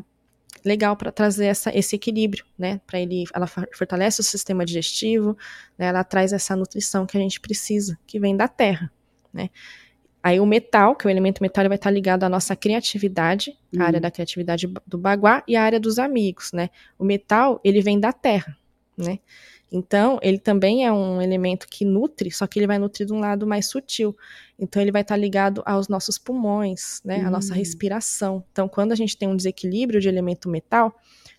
[0.63, 5.35] legal para trazer essa, esse equilíbrio, né, para ele, ela fortalece o sistema digestivo,
[5.77, 8.91] né, ela traz essa nutrição que a gente precisa, que vem da terra,
[9.33, 9.49] né.
[10.23, 13.81] Aí o metal, que é o elemento metal, vai estar ligado à nossa criatividade, uhum.
[13.81, 16.69] a área da criatividade do baguá e a área dos amigos, né?
[16.97, 18.57] O metal, ele vem da terra,
[18.97, 19.19] né?
[19.75, 23.19] Então, ele também é um elemento que nutre, só que ele vai nutrir de um
[23.19, 24.15] lado mais sutil.
[24.59, 27.21] Então, ele vai estar ligado aos nossos pulmões, né?
[27.21, 27.57] A nossa hum.
[27.57, 28.43] respiração.
[28.51, 30.95] Então, quando a gente tem um desequilíbrio de elemento metal,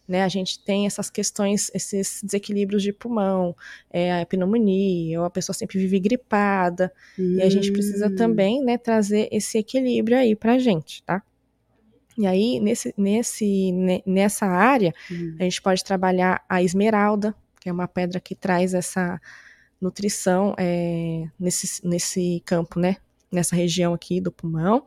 [0.06, 3.56] né, a gente tem essas questões, esses desequilíbrios de pulmão,
[3.90, 7.36] é, a pneumonia, ou a pessoa sempre vive gripada, hum.
[7.38, 8.16] e a gente precisa hum.
[8.16, 11.22] também, né, trazer esse equilíbrio aí pra gente, tá?
[12.18, 13.72] E aí, nesse, nesse,
[14.04, 15.36] nessa área, hum.
[15.38, 19.18] a gente pode trabalhar a esmeralda, que é uma pedra que traz essa
[19.80, 22.98] nutrição é, nesse, nesse campo, né,
[23.32, 24.84] nessa região aqui do pulmão.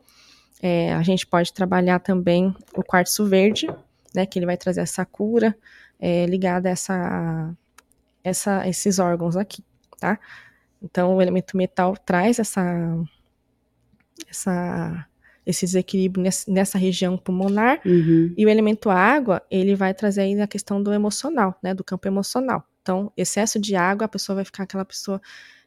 [0.62, 3.66] É, a gente pode trabalhar também o quartzo verde,
[4.14, 5.58] né, que ele vai trazer essa cura
[5.98, 7.56] é, ligada a essa,
[8.22, 9.64] essa, esses órgãos aqui,
[9.98, 10.16] tá?
[10.80, 12.62] Então, o elemento metal traz essa,
[14.30, 15.04] essa,
[15.48, 17.80] esse desequilíbrio nessa região pulmonar.
[17.86, 18.34] Uhum.
[18.36, 21.72] E o elemento água, ele vai trazer aí a questão do emocional, né?
[21.72, 22.62] Do campo emocional.
[22.82, 25.18] Então, excesso de água, a pessoa vai ficar aquela pessoa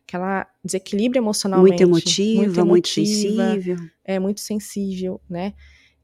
[0.06, 1.70] que ela desequilibra emocionalmente.
[1.72, 3.76] Muito emotiva, muito, emotiva, muito sensível.
[4.06, 5.54] É muito sensível, né?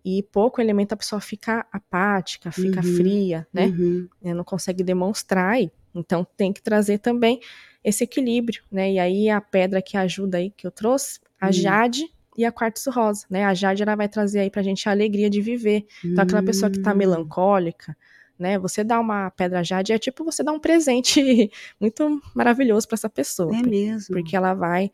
[0.04, 3.68] E pouco elemento a pessoa fica apática, fica Uhum, fria, né?
[3.68, 4.08] Uhum.
[4.24, 5.58] né, Não consegue demonstrar.
[5.94, 7.40] Então tem que trazer também
[7.84, 8.94] esse equilíbrio, né?
[8.94, 11.52] E aí a pedra que ajuda aí que eu trouxe, a Hum.
[11.52, 13.44] jade e a quartzo rosa, né?
[13.46, 15.86] A jade ela vai trazer aí pra gente a alegria de viver.
[16.06, 16.98] Então aquela pessoa que tá Hum.
[16.98, 17.98] melancólica,
[18.38, 18.60] né?
[18.60, 21.20] Você dá uma pedra jade é tipo você dar um presente
[21.82, 24.14] muito maravilhoso pra essa pessoa, É mesmo.
[24.14, 24.92] porque ela vai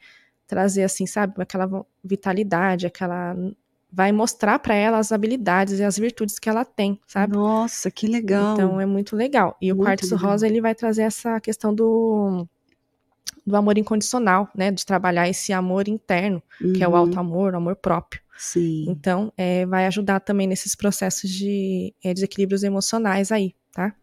[0.48, 3.36] trazer assim, sabe, aquela vitalidade, aquela
[3.96, 7.34] vai mostrar pra ela as habilidades e as virtudes que ela tem, sabe?
[7.38, 8.54] Nossa, que legal.
[8.54, 9.56] Então é muito legal.
[9.62, 10.32] E o Muito quartzo legal.
[10.32, 12.48] rosa ele vai trazer essa questão do
[13.46, 16.42] do amor incondicional, né, de trabalhar esse amor interno,
[16.76, 16.98] que é o Uhum.
[16.98, 18.22] alto amor, o amor próprio.
[18.38, 18.86] Sim.
[18.90, 23.94] Então, é, vai ajudar também nesses processos de é, desequilíbrios emocionais aí, tá?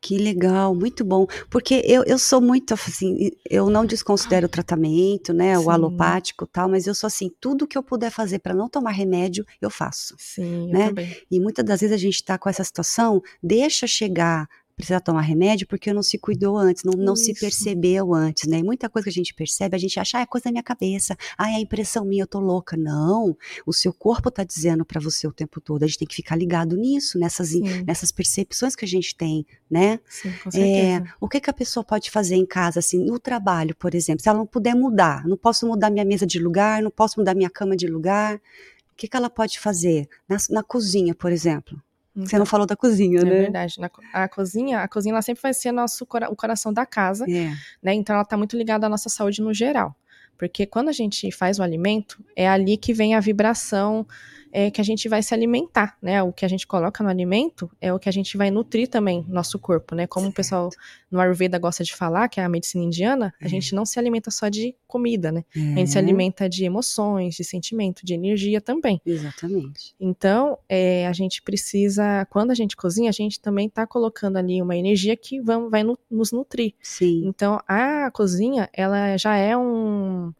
[0.00, 1.26] Que legal, muito bom.
[1.50, 5.70] Porque eu, eu sou muito assim, eu não desconsidero o tratamento, né, o Sim.
[5.70, 8.92] alopático e tal, mas eu sou assim, tudo que eu puder fazer para não tomar
[8.92, 10.14] remédio, eu faço.
[10.18, 10.84] Sim, Né?
[10.84, 11.16] eu também.
[11.30, 15.66] E muitas das vezes a gente está com essa situação, deixa chegar, precisar tomar remédio
[15.66, 18.58] porque não se cuidou antes, não, não se percebeu antes, né?
[18.58, 20.62] E muita coisa que a gente percebe, a gente acha, ah, é coisa da minha
[20.62, 22.76] cabeça, ah, é a impressão minha, eu tô louca.
[22.76, 26.14] Não, o seu corpo tá dizendo para você o tempo todo, a gente tem que
[26.14, 29.98] ficar ligado nisso, nessas, Sim, nessas percepções que a gente tem, né?
[30.08, 31.14] sim, com É, certeza.
[31.20, 34.28] o que, que a pessoa pode fazer em casa, assim, no trabalho, por exemplo, se
[34.28, 37.50] ela não puder mudar, não posso mudar minha mesa de lugar, não posso mudar minha
[37.50, 40.08] cama de lugar, o que, que ela pode fazer?
[40.28, 41.80] Na, na cozinha, por exemplo.
[42.16, 43.30] Você não falou da cozinha, é né?
[43.30, 43.78] verdade.
[43.78, 47.52] Na a cozinha, a cozinha ela sempre vai ser nosso, o coração da casa, É.
[47.82, 47.92] né?
[47.94, 49.94] Então ela está muito ligada à nossa saúde no geral.
[50.38, 54.06] Porque quando a gente faz o alimento, é ali que vem a vibração
[54.52, 56.22] é, que a gente vai se alimentar, né?
[56.22, 59.24] O que a gente coloca no alimento é o que a gente vai nutrir também
[59.28, 60.06] nosso corpo, né?
[60.06, 60.70] Como o pessoal
[61.10, 63.48] no Ayurveda gosta de falar, que é a medicina indiana, a É.
[63.48, 65.44] gente não se alimenta só de comida, né?
[65.54, 69.00] A gente se É, alimenta de emoções, de sentimento, de energia também.
[69.04, 69.94] Exatamente.
[70.00, 74.60] Então, é, a gente precisa, quando a gente cozinha, a gente também está colocando ali
[74.62, 76.74] uma energia que vamos, vai nu- nos nutrir.
[76.82, 77.22] Sim.
[77.26, 80.32] Então, a cozinha, ela já é um,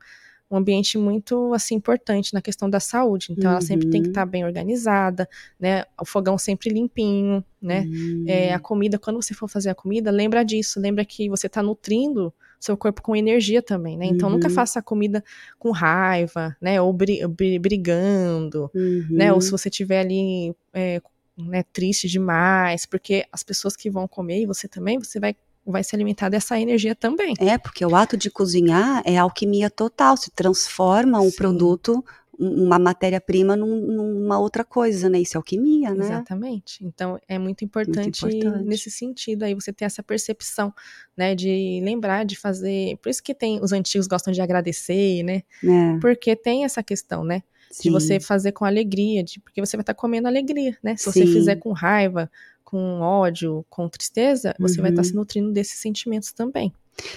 [0.50, 3.28] um ambiente muito, assim, importante na questão da saúde.
[3.30, 4.12] Então, ela sempre tem que Uhum.
[4.12, 5.28] estar bem organizada,
[5.58, 5.84] né?
[6.00, 7.86] O fogão sempre limpinho, né?
[7.90, 10.78] Hum, É, a comida, quando você for fazer a comida, lembra disso.
[10.80, 14.06] Lembra que você está nutrindo seu corpo com energia também, né?
[14.06, 14.54] Então, nunca Uhum.
[14.54, 15.22] faça a comida
[15.58, 16.80] com raiva, né?
[16.80, 19.06] Ou bri- bri- brigando, uhum.
[19.10, 19.32] né?
[19.32, 21.00] Ou se você tiver ali é,
[21.36, 25.82] né, triste demais, porque as pessoas que vão comer e você também, você vai, vai
[25.84, 27.34] se alimentar dessa energia também.
[27.38, 31.36] É, porque o ato de cozinhar é alquimia total, se transforma um Sim.
[31.36, 32.04] produto,
[32.38, 35.18] um- uma matéria-prima num- numa outra coisa, né?
[35.20, 36.04] Isso é alquimia, né?
[36.04, 36.84] Exatamente.
[36.84, 38.64] Então é muito importante, importante.
[38.64, 40.72] nesse sentido aí você ter essa percepção,
[41.16, 42.96] né, de lembrar de fazer.
[42.98, 45.42] Por isso que tem os antigos gostam de agradecer, né?
[45.64, 47.42] É, Porque tem essa questão, né?
[47.70, 47.90] De sim.
[47.90, 50.94] você fazer com alegria, de, porque você vai estar comendo alegria, né?
[50.96, 51.32] Se você Sim.
[51.32, 52.30] fizer com raiva,
[52.66, 55.08] com ódio, com tristeza, você vai estar Uhum.
[55.08, 56.72] se nutrindo desses sentimentos também.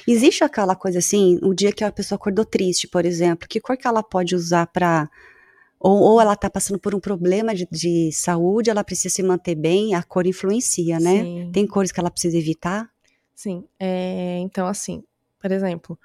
[0.08, 3.76] Existe aquela coisa assim, o dia que a pessoa acordou triste, por exemplo, que cor
[3.76, 5.10] que ela pode usar para
[5.80, 9.56] ou, ou ela tá passando por um problema de, de saúde, ela precisa se manter
[9.56, 11.24] bem, a cor influencia, né?
[11.24, 11.50] Sim.
[11.54, 12.90] Tem cores que ela precisa evitar?
[13.34, 15.02] Sim, é, então assim,
[15.42, 15.98] por exemplo,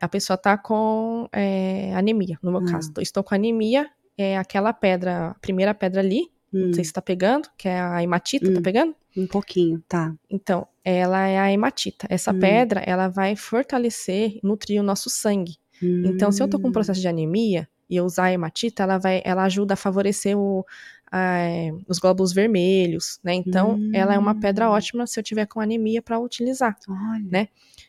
[0.00, 2.70] a pessoa tá com é, anemia, no meu Ah.
[2.70, 2.92] caso.
[3.00, 7.02] Estou com anemia, é aquela pedra, a primeira pedra ali, Hum, não sei se tá
[7.02, 8.62] pegando, que é a hematita, tá Hum.
[8.62, 8.94] pegando?
[9.16, 10.14] um pouquinho, tá.
[10.28, 12.06] Então, ela é a hematita.
[12.10, 12.38] Essa Hum.
[12.38, 15.56] pedra, ela vai fortalecer, nutrir o nosso sangue.
[15.82, 18.82] Então, se eu tô com um Hum, processo de anemia e eu usar a hematita,
[18.82, 20.64] ela vai, ela ajuda a favorecer o,
[21.10, 23.32] a- os glóbulos vermelhos, né?
[23.34, 24.72] Então, ela é uma pedra Hum.
[24.72, 26.76] ótima se eu tiver com anemia para utilizar.
[26.88, 27.48] Olha, né?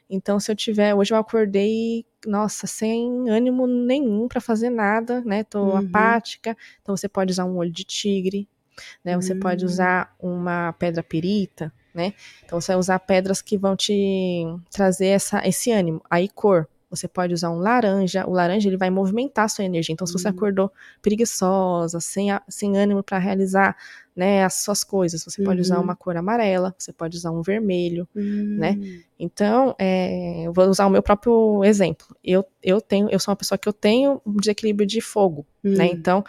[0.09, 5.43] Então, se eu tiver, hoje eu acordei, nossa, sem ânimo nenhum para fazer nada, né?
[5.43, 5.77] Tô Uhum.
[5.77, 6.55] apática.
[6.81, 8.47] Então, você pode usar um olho de tigre,
[9.03, 9.15] né?
[9.15, 9.67] Você pode Hum.
[9.67, 12.13] usar uma pedra perita, né?
[12.45, 16.01] Então, você vai usar pedras que vão te trazer essa, esse ânimo.
[16.09, 16.67] Aí, cor.
[16.89, 18.25] Você pode usar um laranja.
[18.25, 19.91] O laranja ele vai movimentar a sua energia.
[19.91, 20.31] Então, se você Hum.
[20.31, 23.75] acordou preguiçosa, sem, a- sem ânimo para realizar
[24.15, 25.83] né, as suas coisas, você pode usar Uhum.
[25.83, 28.07] uma cor amarela, você pode usar um vermelho.
[28.15, 28.71] né?
[28.79, 32.07] hum, Então, é, eu vou usar o meu próprio exemplo.
[32.23, 35.85] Eu, eu tenho, eu sou uma pessoa que eu tenho um desequilíbrio de fogo, né?
[35.87, 36.23] hum, Então,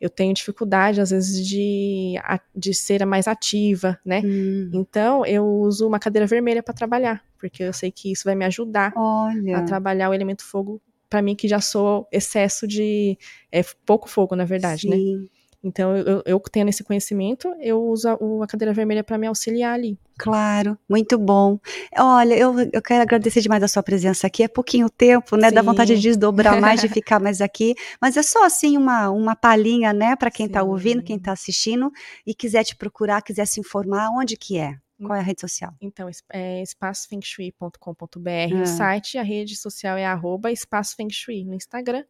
[0.00, 4.20] eu tenho dificuldade, às vezes, de, a- de ser mais ativa, né?
[4.24, 4.70] hum.
[4.72, 8.44] Então, eu uso uma cadeira vermelha para trabalhar, porque eu sei que isso vai me
[8.44, 13.16] ajudar a Olha, trabalhar o elemento fogo para mim que já sou excesso de
[13.52, 14.96] é, pouco fogo, na verdade, né?
[14.96, 15.16] Sim.
[15.22, 15.28] né?
[15.64, 19.72] Então, eu, eu tendo esse conhecimento, eu uso a, a cadeira vermelha para me auxiliar
[19.72, 19.98] ali.
[20.18, 21.58] Claro, muito bom.
[21.96, 24.42] Olha, eu, eu quero agradecer demais a sua presença aqui.
[24.42, 25.48] É pouquinho tempo, né?
[25.48, 25.54] Sim.
[25.54, 27.74] Dá vontade de desdobrar mais, de ficar mais aqui.
[27.98, 31.90] Mas é só assim uma, uma palhinha, né, para quem está ouvindo, quem está assistindo
[32.26, 34.76] e quiser te procurar, quiser se informar, onde que é?
[35.02, 35.72] Qual é a rede social?
[35.80, 38.62] Então, é espaçofengshui.com.br ah.
[38.62, 42.04] o site, a rede social é arroba espaçofengshui no Instagram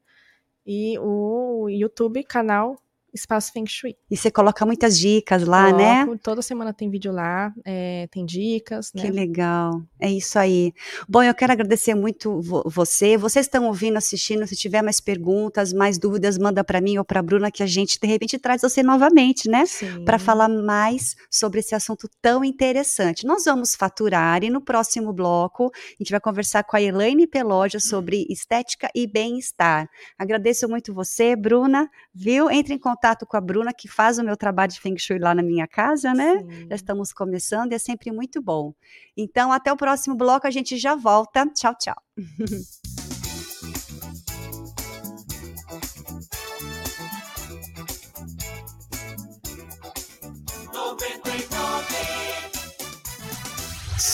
[0.67, 2.77] e o YouTube, canal
[3.15, 3.97] Espaço Feng Shui.
[4.11, 5.95] E você coloca muitas dicas lá, né?
[5.95, 6.21] Coloco, né?
[6.21, 8.93] Toda semana tem vídeo lá, é, tem dicas.
[8.93, 9.03] Né?
[9.03, 9.81] Que legal.
[10.01, 10.73] É isso aí.
[11.09, 13.17] Bom, eu quero agradecer muito você.
[13.17, 14.45] Vocês estão ouvindo, assistindo.
[14.49, 18.01] Se tiver mais perguntas, mais dúvidas, manda para mim ou para Bruna que a gente
[18.01, 19.63] de repente traz você novamente, né?
[20.05, 23.25] Para falar mais sobre esse assunto tão interessante.
[23.25, 27.79] Nós vamos faturar e no próximo bloco a gente vai conversar com a Elaine Peloja
[27.79, 29.89] sobre estética e bem-estar.
[30.19, 31.89] Agradeço muito você, Bruna.
[32.13, 32.51] Viu?
[32.51, 35.19] Entre em contato contato com a Bruna, que faz o meu trabalho de Feng Shui
[35.19, 36.39] lá na minha casa, né?
[36.39, 36.69] Sim.
[36.71, 38.73] Já estamos começando e é sempre muito bom.
[39.15, 41.47] Então, até o próximo bloco, a gente já volta.
[41.55, 41.97] Tchau, tchau.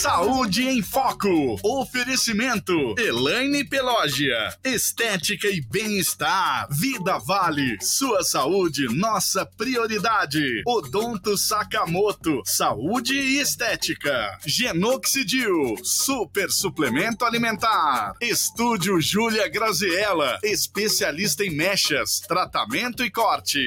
[0.01, 1.59] Saúde em Foco.
[1.61, 2.73] Oferecimento.
[2.97, 4.35] Elaine Pelógia.
[4.63, 6.67] Estética e bem-estar.
[6.71, 7.77] Vida Vale.
[7.79, 10.63] Sua saúde, nossa prioridade.
[10.65, 12.41] Odonto Sakamoto.
[12.43, 14.39] Saúde e estética.
[14.43, 15.75] Genoxidil.
[15.83, 18.13] Super suplemento alimentar.
[18.19, 20.39] Estúdio Júlia Graziella.
[20.41, 23.59] Especialista em mechas, tratamento e corte.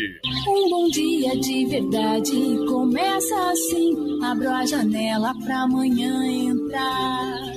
[0.49, 4.19] Um bom dia de verdade começa assim.
[4.25, 7.53] Abro a janela pra amanhã entrar.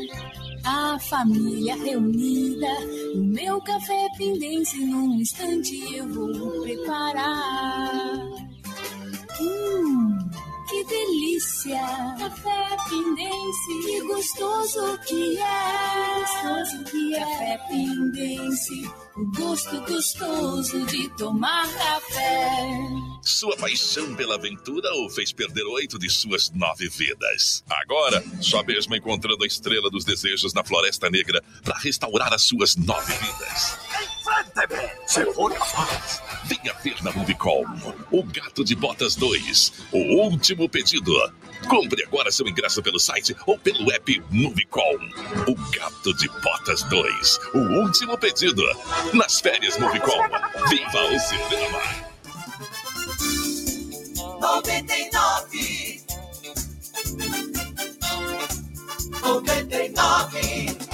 [0.64, 2.68] A família reunida,
[3.16, 8.20] o meu café pendente, num instante eu vou preparar.
[9.40, 10.18] Hum,
[10.68, 11.80] que delícia!
[12.18, 16.20] Café Pindense, que gostoso que é!
[16.20, 17.20] Gostoso que é!
[17.20, 22.68] Café Pindense, o gosto gostoso de tomar café.
[23.22, 27.64] Sua paixão pela aventura o fez perder oito de suas nove vidas.
[27.70, 32.76] Agora, só mesmo encontrando a estrela dos desejos na Floresta Negra para restaurar as suas
[32.76, 33.87] nove vidas.
[35.06, 36.22] Se for capaz.
[36.46, 37.64] Venha ver na Rubicon
[38.12, 41.14] o Gato de Botas 2, o último pedido.
[41.68, 44.98] Compre agora seu ingresso pelo site ou pelo app Movicon.
[45.48, 48.64] O Gato de Botas 2, o último pedido.
[49.14, 50.22] Nas férias Movicon,
[50.70, 52.08] viva o cinema!
[54.40, 56.04] 99
[59.22, 60.87] 99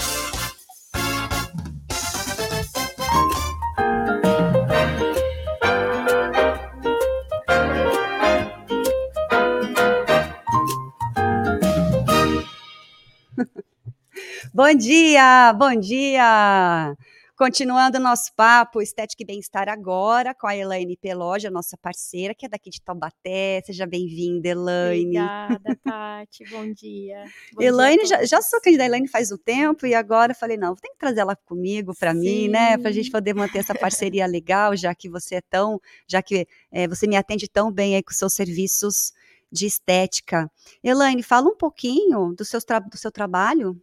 [14.54, 16.96] Bom dia, bom dia!
[17.36, 22.46] Continuando o nosso papo, Estética e Bem-Estar agora, com a Elaine Peloja, nossa parceira, que
[22.46, 23.60] é daqui de Taubaté.
[23.66, 25.18] Seja bem-vinda, Elaine.
[25.18, 26.44] Obrigada, Tati.
[26.52, 27.26] Bom dia.
[27.54, 30.58] Bom Elaine, dia já, já sou candidata da Elaine faz um tempo e agora falei,
[30.58, 32.78] não, tem que trazer ela comigo para mim, né?
[32.78, 36.48] Para a gente poder manter essa parceria legal, já que você é tão, já que
[36.72, 39.12] é, você me atende tão bem aí com seus serviços
[39.54, 40.52] de estética.
[40.84, 43.80] Elaine, fala um pouquinho do seu, do seu trabalho.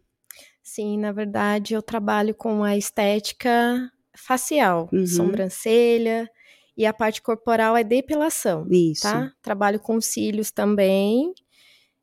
[0.61, 5.07] Sim, na verdade, eu trabalho com a estética facial, uhum.
[5.07, 6.29] sobrancelha
[6.77, 8.67] e a parte corporal é depilação.
[8.69, 9.03] Isso.
[9.03, 9.31] Tá?
[9.41, 11.33] Trabalho com cílios também.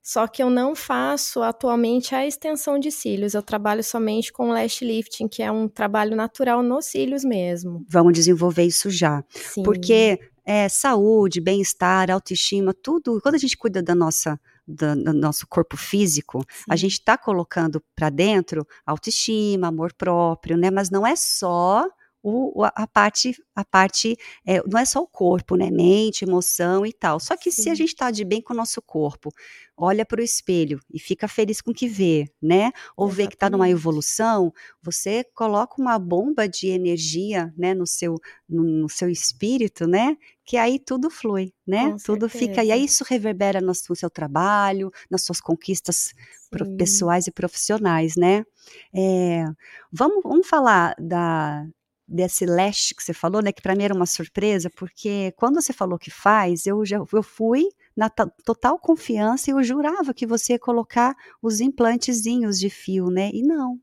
[0.03, 4.81] Só que eu não faço atualmente a extensão de cílios, eu trabalho somente com lash
[4.81, 7.85] lifting, que é um trabalho natural nos cílios mesmo.
[7.87, 9.23] Vamos desenvolver isso já.
[9.29, 9.63] Sim.
[9.63, 15.47] Porque é, saúde, bem-estar, autoestima, tudo, quando a gente cuida da nossa do, do nosso
[15.47, 16.65] corpo físico, Sim.
[16.71, 20.71] a gente está colocando para dentro autoestima, amor próprio, né?
[20.71, 21.87] Mas não é só
[22.23, 25.71] o, a parte, a parte é, não é só o corpo, né?
[25.71, 27.21] Mente, emoção e tal.
[27.21, 27.63] Só que Sim.
[27.63, 29.31] se a gente está de bem com o nosso corpo,
[29.77, 32.73] olha para o espelho e fica feliz com o que vê, né?
[32.97, 33.17] Ou Exatamente.
[33.17, 34.53] vê que está numa evolução,
[34.83, 38.17] você coloca uma bomba de energia, né, no seu,
[38.49, 40.17] no, no seu espírito, né?
[40.45, 41.93] Que aí tudo flui, né?
[41.93, 42.51] Com tudo certeza.
[42.53, 46.13] fica e aí isso reverbera no, no seu trabalho, nas suas conquistas
[46.77, 48.45] pessoais e profissionais, né?
[48.93, 49.45] É,
[49.93, 51.65] vamos, vamos falar da
[52.09, 55.73] desse leste que você falou, né, que para mim era uma surpresa, porque quando você
[55.73, 60.55] falou que faz, eu já eu fui na total confiança e eu jurava que você
[60.55, 63.31] ia colocar os implantezinhos de fio, né?
[63.35, 63.79] E não.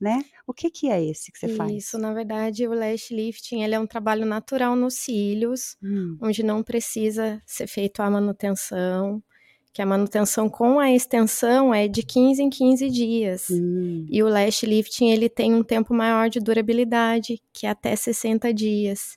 [0.00, 0.24] né?
[0.46, 1.72] O que que é esse que você Isso, faz?
[1.72, 6.18] Isso, na verdade, o lash lifting, ele é um trabalho natural nos cílios, hum.
[6.20, 9.22] onde não precisa ser feito a manutenção,
[9.72, 13.46] que a manutenção com a extensão é de 15 em 15 dias.
[13.50, 14.06] Hum.
[14.10, 18.52] E o lash lifting, ele tem um tempo maior de durabilidade, que é até 60
[18.52, 19.16] dias.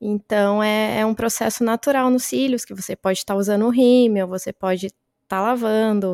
[0.00, 3.70] Então, é, é um processo natural nos cílios, que você pode estar tá usando o
[3.70, 6.12] rímel, você pode estar tá lavando,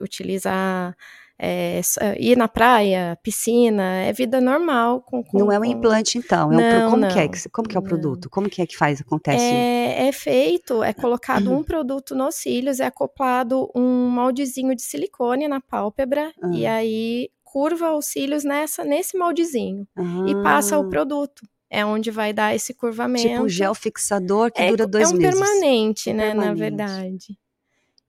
[0.00, 0.96] utilizar
[1.44, 1.80] é,
[2.20, 5.00] ir na praia, piscina, é vida normal.
[5.00, 6.52] Com, com, não é um implante, então.
[6.52, 8.30] É não, um, como, não, que é, como que é o produto?
[8.30, 9.44] Como que é que faz, acontece?
[9.44, 15.48] É, é feito, é colocado um produto nos cílios, é acoplado um moldezinho de silicone
[15.48, 16.50] na pálpebra, ah.
[16.52, 20.24] e aí curva os cílios nessa, nesse moldezinho ah.
[20.28, 20.88] e passa o ah.
[20.88, 23.26] produto é onde vai dar esse curvamento.
[23.26, 25.24] Tipo um gel fixador que é, dura dois meses.
[25.24, 25.40] É um meses.
[25.40, 26.48] permanente, é né, permanente.
[26.48, 27.38] na verdade.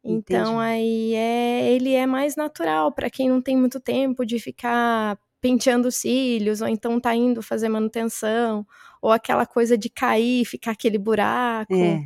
[0.04, 0.60] Então Entendi.
[0.60, 5.88] aí é, ele é mais natural para quem não tem muito tempo de ficar penteando
[5.88, 8.66] os cílios, ou então tá indo fazer manutenção,
[9.02, 12.02] ou aquela coisa de cair, ficar aquele buraco, é.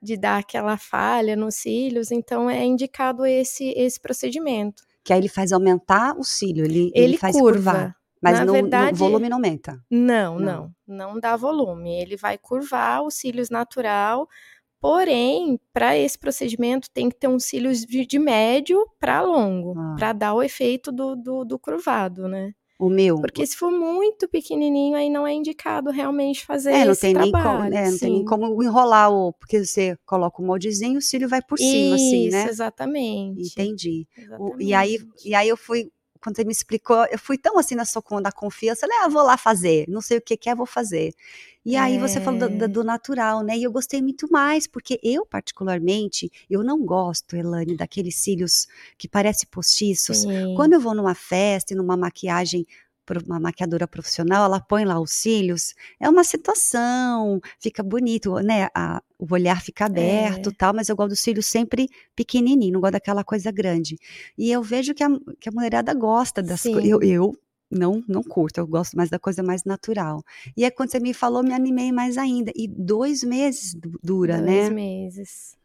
[0.00, 4.82] de dar aquela falha nos cílios, então é indicado esse esse procedimento.
[5.04, 7.72] Que aí ele faz aumentar o cílio, ele, ele, ele faz curva.
[7.72, 7.98] curvar.
[8.20, 9.80] Mas no, verdade, no volume não aumenta.
[9.88, 12.00] Não, não, não, não dá volume.
[12.00, 14.28] Ele vai curvar os cílios natural,
[14.80, 19.96] Porém, para esse procedimento tem que ter um cílios de, de médio para longo, ah.
[19.98, 22.52] para dar o efeito do, do, do, curvado, né?
[22.78, 23.16] O meu.
[23.16, 27.12] Porque se for muito pequenininho, aí não é indicado realmente fazer é, não esse tem
[27.12, 27.32] trabalho.
[27.32, 29.32] Nem como, é, não tem nem como enrolar o.
[29.32, 32.46] Porque você coloca o moldezinho, o cílio vai por cima, assim, né?
[32.48, 33.50] exatamente.
[33.50, 34.06] Entendi.
[34.16, 34.56] Exatamente.
[34.56, 35.90] O, e, aí, e aí eu fui
[36.20, 38.94] quando você me explicou, eu fui tão assim na sua da confiança, né?
[39.02, 41.14] Ah, vou lá fazer, não sei o que, que é, vou fazer.
[41.64, 41.98] E aí é.
[41.98, 43.56] você falou do, do, natural, né?
[43.56, 48.66] E eu gostei muito mais, porque eu, particularmente, eu não gosto, Elane, daqueles cílios
[48.96, 50.18] que parecem postiços.
[50.18, 50.54] Sim.
[50.56, 52.66] Quando eu vou numa festa e numa maquiagem
[53.16, 58.68] uma maquiadora profissional, ela põe lá os cílios, é uma situação, fica bonito, né?
[58.74, 60.52] A, o olhar fica aberto é.
[60.52, 63.96] tal, mas eu gosto dos cílios sempre pequenininho, não gosto daquela coisa grande.
[64.36, 65.08] E eu vejo que a,
[65.40, 66.84] que a mulherada gosta das coisas.
[66.84, 67.38] Eu, eu
[67.70, 70.22] não, não curto, eu gosto mais da coisa mais natural.
[70.56, 72.50] E aí, quando você me falou, me animei mais ainda.
[72.54, 74.60] E dois meses dura, dois né?
[74.60, 75.57] Dois meses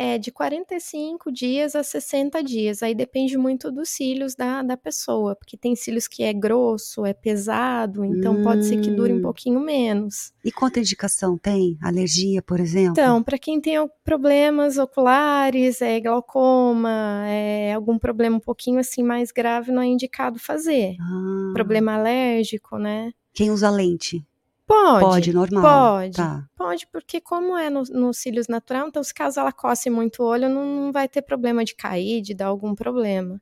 [0.00, 2.84] é de 45 dias a 60 dias.
[2.84, 7.12] Aí depende muito dos cílios da, da pessoa, porque tem cílios que é grosso, é
[7.12, 8.44] pesado, então hum.
[8.44, 9.22] pode ser que dure um hum.
[9.22, 10.32] pouquinho menos.
[10.44, 11.76] E quanta indicação tem?
[11.82, 12.92] Alergia, por exemplo?
[12.92, 13.74] Então, para quem tem
[14.04, 20.38] problemas oculares, é glaucoma, é algum problema um pouquinho assim mais grave, não é indicado
[20.38, 20.94] fazer.
[21.00, 21.50] Ah.
[21.54, 23.10] Problema alérgico, né?
[23.34, 24.24] Quem usa lente?
[24.68, 25.00] Pode.
[25.00, 25.62] Pode, normal.
[25.62, 26.16] Pode.
[26.16, 26.46] Tá.
[26.54, 30.26] Pode, porque como é nos no cílios natural, então se caso ela coce muito o
[30.26, 33.40] olho, não, não vai ter problema de cair, de dar algum problema.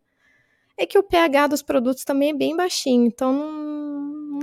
[0.78, 3.95] É que o pH dos produtos também é bem baixinho, então não,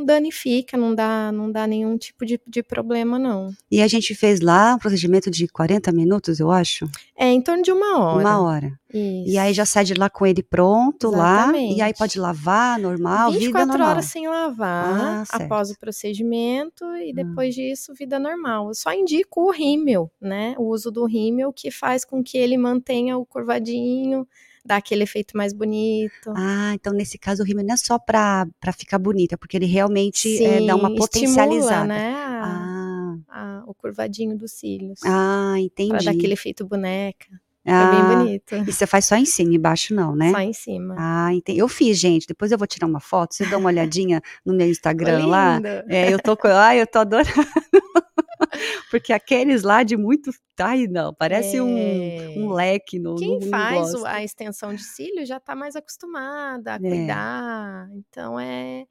[0.03, 3.51] não danifica, não dá, não dá nenhum tipo de, de problema, não.
[3.71, 6.85] E a gente fez lá um procedimento de 40 minutos, eu acho?
[7.17, 8.19] É, em torno de uma hora.
[8.19, 8.79] Uma hora.
[8.93, 9.31] Isso.
[9.31, 11.71] E aí já sai de lá com ele pronto Exatamente.
[11.71, 13.89] lá, e aí pode lavar, normal, 24 vida normal.
[13.89, 17.13] horas sem lavar, ah, após o procedimento, e ah.
[17.15, 18.67] depois disso, vida normal.
[18.67, 22.57] Eu só indico o rímel, né, o uso do rímel, que faz com que ele
[22.57, 24.27] mantenha o curvadinho,
[24.65, 26.31] dá aquele efeito mais bonito.
[26.35, 28.47] Ah, então nesse caso o rímel não é só para
[28.77, 31.55] ficar bonita, porque ele realmente Sim, é, dá uma potencializada.
[31.55, 32.13] Estimula, né?
[32.15, 32.83] A, ah.
[33.27, 34.99] A, o curvadinho dos cílios.
[35.03, 35.89] Ah, entendi.
[35.89, 37.27] Para dar aquele efeito boneca.
[37.65, 38.55] Ah, é bem ah, bonito.
[38.55, 40.31] E você faz só em cima, embaixo não, né?
[40.31, 40.95] Só em cima.
[40.97, 41.59] Ah, entendi.
[41.59, 42.27] Eu fiz, gente.
[42.27, 43.33] Depois eu vou tirar uma foto.
[43.33, 45.59] Você dá uma olhadinha no meu Instagram lá.
[45.87, 46.47] É, eu tô com.
[46.47, 47.29] Ai, eu tô adorando.
[48.91, 50.31] Porque aqueles lá de muito.
[50.59, 51.63] Ai, não, parece é.
[51.63, 53.15] um, um leque no.
[53.15, 56.79] Quem no faz a extensão de cílio já está mais acostumada a é.
[56.79, 57.89] cuidar.
[57.95, 58.85] Então é,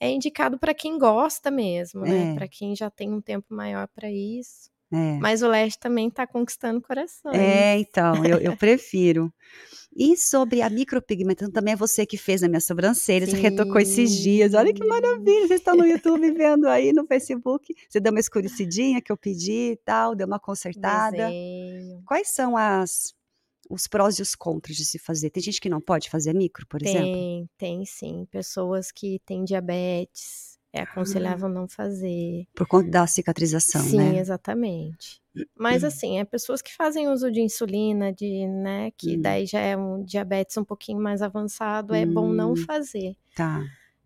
[0.00, 2.32] é indicado para quem gosta mesmo, né?
[2.32, 2.34] É.
[2.34, 4.70] Para quem já tem um tempo maior para isso.
[4.92, 5.18] É.
[5.18, 7.36] Mas o leste também está conquistando corações.
[7.36, 9.32] É, então, eu, eu prefiro.
[9.94, 13.32] E sobre a micropigmentação, também é você que fez a minha sobrancelha, Sim.
[13.32, 14.54] você retocou esses dias.
[14.54, 17.74] Olha que maravilha, vocês estão no YouTube vendo aí, no Facebook.
[17.88, 21.16] Você deu uma escurecidinha que eu pedi e tal, deu uma consertada.
[21.16, 22.02] Desenho.
[22.04, 23.14] Quais são as
[23.68, 25.30] os prós e os contras de se fazer?
[25.30, 27.12] Tem gente que não pode fazer micro, por tem, exemplo?
[27.12, 28.26] Tem, tem sim.
[28.30, 31.52] Pessoas que têm diabetes, é aconselhável ah.
[31.52, 32.46] não fazer.
[32.54, 34.10] Por conta da cicatrização, Sim, né?
[34.10, 35.20] Sim, exatamente.
[35.56, 39.22] Mas assim, é pessoas que fazem uso de insulina, de, né, que hum.
[39.22, 42.12] daí já é um diabetes um pouquinho mais avançado, é hum.
[42.12, 42.56] bom não hum.
[42.56, 43.16] fazer.
[43.34, 43.62] Tá.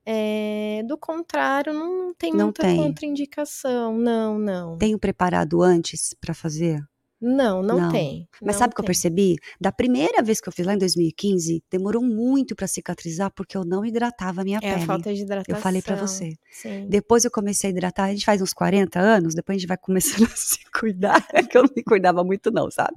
[0.06, 2.76] É, do contrário, não tem não muita tem.
[2.76, 3.96] contraindicação.
[3.96, 4.76] Não, não.
[4.76, 6.84] Tem o preparado antes para fazer?
[7.24, 7.90] Não, não, não.
[7.90, 8.28] tem.
[8.42, 9.36] Mas não sabe o que eu percebi?
[9.58, 13.64] Da primeira vez que eu fiz lá em 2015, demorou muito para cicatrizar porque eu
[13.64, 14.82] não hidratava a minha é pele.
[14.82, 15.56] A falta de hidratação.
[15.56, 16.34] Eu falei para você.
[16.52, 16.86] Sim.
[16.86, 19.78] Depois eu comecei a hidratar, a gente faz uns 40 anos, depois a gente vai
[19.78, 22.94] começando a se cuidar, é que eu não me cuidava muito não, sabe?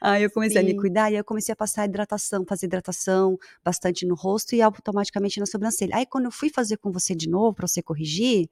[0.00, 0.68] Aí eu comecei Sim.
[0.68, 4.56] a me cuidar e aí eu comecei a passar hidratação, fazer hidratação bastante no rosto
[4.56, 5.94] e automaticamente na sobrancelha.
[5.94, 8.48] Aí quando eu fui fazer com você de novo para você corrigir,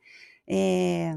[0.48, 1.14] é,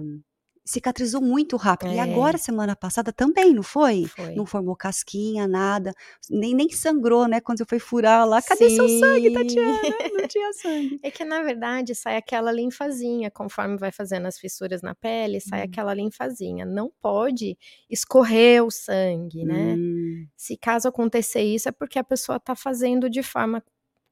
[0.65, 1.91] cicatrizou muito rápido.
[1.91, 1.95] É.
[1.95, 4.05] E agora, semana passada, também, não foi?
[4.05, 4.33] foi?
[4.35, 5.93] Não formou casquinha, nada.
[6.29, 7.41] Nem, nem sangrou, né?
[7.41, 8.41] Quando eu fui furar lá.
[8.41, 8.75] Cadê Sim.
[8.75, 9.79] seu sangue, Tatiana?
[10.13, 10.99] Não tinha sangue.
[11.03, 13.29] É que, na verdade, sai aquela linfazinha.
[13.29, 15.65] Conforme vai fazendo as fissuras na pele, sai hum.
[15.65, 16.65] aquela linfazinha.
[16.65, 17.57] Não pode
[17.89, 19.75] escorrer o sangue, né?
[19.77, 20.27] Hum.
[20.37, 23.61] Se caso acontecer isso, é porque a pessoa tá fazendo de forma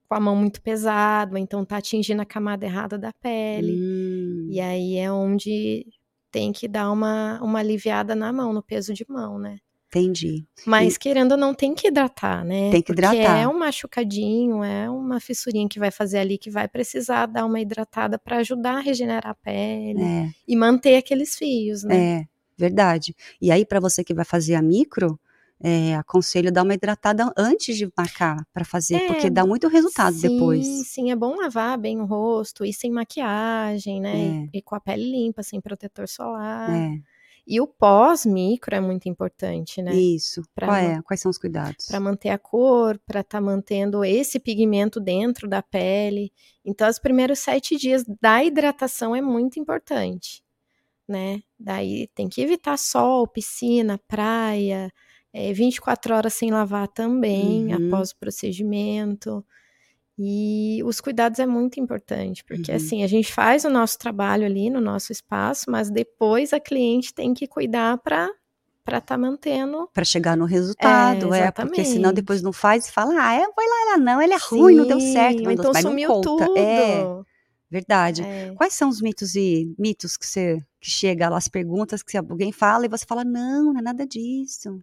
[0.09, 3.73] com a mão muito pesada, então tá atingindo a camada errada da pele.
[3.79, 4.49] Hum.
[4.51, 5.85] E aí é onde
[6.31, 9.57] tem que dar uma, uma aliviada na mão, no peso de mão, né?
[9.93, 10.45] Entendi.
[10.65, 10.99] Mas e...
[10.99, 12.71] querendo ou não, tem que hidratar, né?
[12.71, 13.13] Tem que hidratar.
[13.13, 17.45] Porque é um machucadinho, é uma fissurinha que vai fazer ali que vai precisar dar
[17.45, 20.29] uma hidratada para ajudar a regenerar a pele é.
[20.47, 22.21] e manter aqueles fios, né?
[22.21, 22.25] É,
[22.57, 23.13] verdade.
[23.41, 25.19] E aí, para você que vai fazer a micro,
[25.63, 30.15] é, aconselho dar uma hidratada antes de marcar para fazer, é, porque dá muito resultado
[30.15, 30.65] sim, depois.
[30.87, 34.11] Sim, é bom lavar bem o rosto e sem maquiagem, né?
[34.11, 34.49] É.
[34.53, 36.69] E, e, com a pele limpa, sem protetor solar.
[36.69, 36.99] É.
[37.45, 39.93] E o pós-micro é muito importante, né?
[39.93, 40.41] Isso.
[40.53, 41.01] Pra Qual é?
[41.01, 41.87] Quais são os cuidados?
[41.87, 46.31] Para manter a cor, para estar tá mantendo esse pigmento dentro da pele.
[46.63, 50.43] Então, os primeiros sete dias da hidratação é muito importante,
[51.07, 51.41] né?
[51.59, 54.91] Daí tem que evitar sol, piscina, praia,
[55.33, 57.87] é, 24 horas sem lavar também, uhum.
[57.87, 59.45] após o procedimento.
[60.17, 62.77] E os cuidados é muito importante, porque uhum.
[62.77, 67.13] assim, a gente faz o nosso trabalho ali no nosso espaço, mas depois a cliente
[67.13, 68.29] tem que cuidar para
[68.83, 69.87] para estar tá mantendo.
[69.93, 73.39] Para chegar no resultado, é, é, porque senão depois não faz e fala, ah, é,
[73.39, 75.49] vai lá, não, ele é Sim, ruim, não deu certo.
[75.51, 76.45] Então mas sumiu não conta.
[76.45, 76.57] tudo.
[76.57, 77.21] É,
[77.69, 78.23] verdade.
[78.23, 78.53] É.
[78.55, 82.51] Quais são os mitos e mitos que você que chega lá, as perguntas que alguém
[82.51, 84.81] fala e você fala, não, não é nada disso.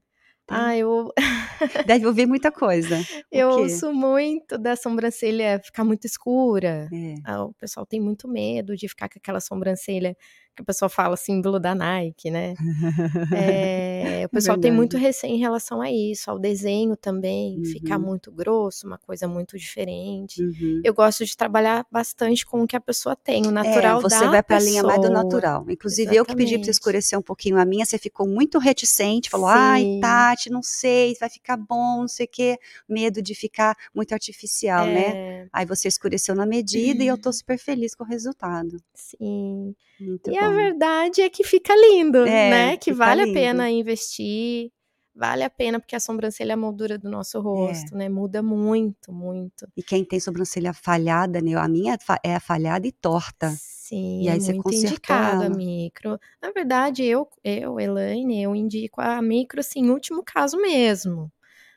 [0.51, 1.13] Ah, eu.
[1.87, 2.97] Deve ouvir muita coisa.
[3.31, 6.89] eu ouço muito da sobrancelha ficar muito escura.
[6.93, 7.15] É.
[7.25, 10.17] Ah, o pessoal tem muito medo de ficar com aquela sobrancelha
[10.63, 12.55] o pessoal fala símbolo da Nike, né?
[13.33, 14.63] É, o pessoal Verdade.
[14.63, 17.65] tem muito receio em relação a isso, ao desenho também, uhum.
[17.65, 20.43] ficar muito grosso, uma coisa muito diferente.
[20.43, 20.81] Uhum.
[20.85, 24.27] Eu gosto de trabalhar bastante com o que a pessoa tem, o natural é, você
[24.27, 25.65] vai para a linha mais do natural.
[25.69, 26.19] Inclusive, Exatamente.
[26.19, 29.49] eu que pedi para você escurecer um pouquinho a minha, você ficou muito reticente, falou,
[29.49, 29.55] Sim.
[29.55, 32.59] ai, Tati, não sei, vai ficar bom, não sei o quê.
[32.89, 35.09] Medo de ficar muito artificial, né?
[35.09, 35.13] é.
[35.13, 35.49] né?
[35.53, 38.77] Aí você escureceu na medida e eu tô super feliz com o resultado.
[38.95, 39.75] Sim.
[40.01, 40.41] Muito e bom.
[40.49, 42.77] A verdade é que fica lindo, é, né?
[42.77, 43.39] Que vale lindo.
[43.39, 44.71] a pena investir,
[45.15, 47.99] vale a pena porque a sobrancelha é a moldura do nosso rosto, é.
[47.99, 48.09] né?
[48.09, 49.69] Muda muito, muito.
[49.77, 51.55] E quem tem sobrancelha falhada, né?
[51.55, 53.51] A minha é falhada e torta.
[53.51, 56.19] Sim, e aí você muito indicado a micro.
[56.43, 61.33] Na verdade, eu, eu, Elaine, eu indico a micro, assim, último caso mesmo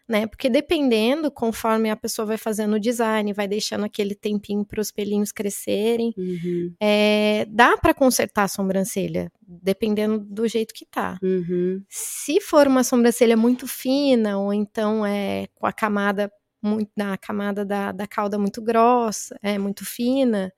[0.08, 0.28] né?
[0.28, 4.92] Porque dependendo, conforme a pessoa vai fazendo o design, vai deixando aquele tempinho para os
[4.92, 6.74] pelinhos crescerem, uhum.
[6.80, 11.18] é, dá para consertar a sobrancelha, dependendo do jeito que tá.
[11.22, 11.84] Uhum.
[11.90, 16.32] Se for uma sobrancelha muito fina, ou então é com a camada
[16.62, 20.54] muito, na camada da, da cauda muito grossa, é muito fina,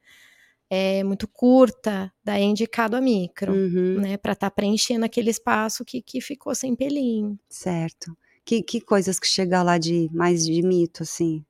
[0.70, 4.02] é muito curta, daí é indicado a micro, uhum.
[4.02, 4.18] né?
[4.18, 7.40] Para estar tá preenchendo aquele espaço que, que ficou sem pelinho.
[7.48, 8.18] Certo.
[8.46, 11.44] Que, que coisas que chega lá de mais de mito, assim?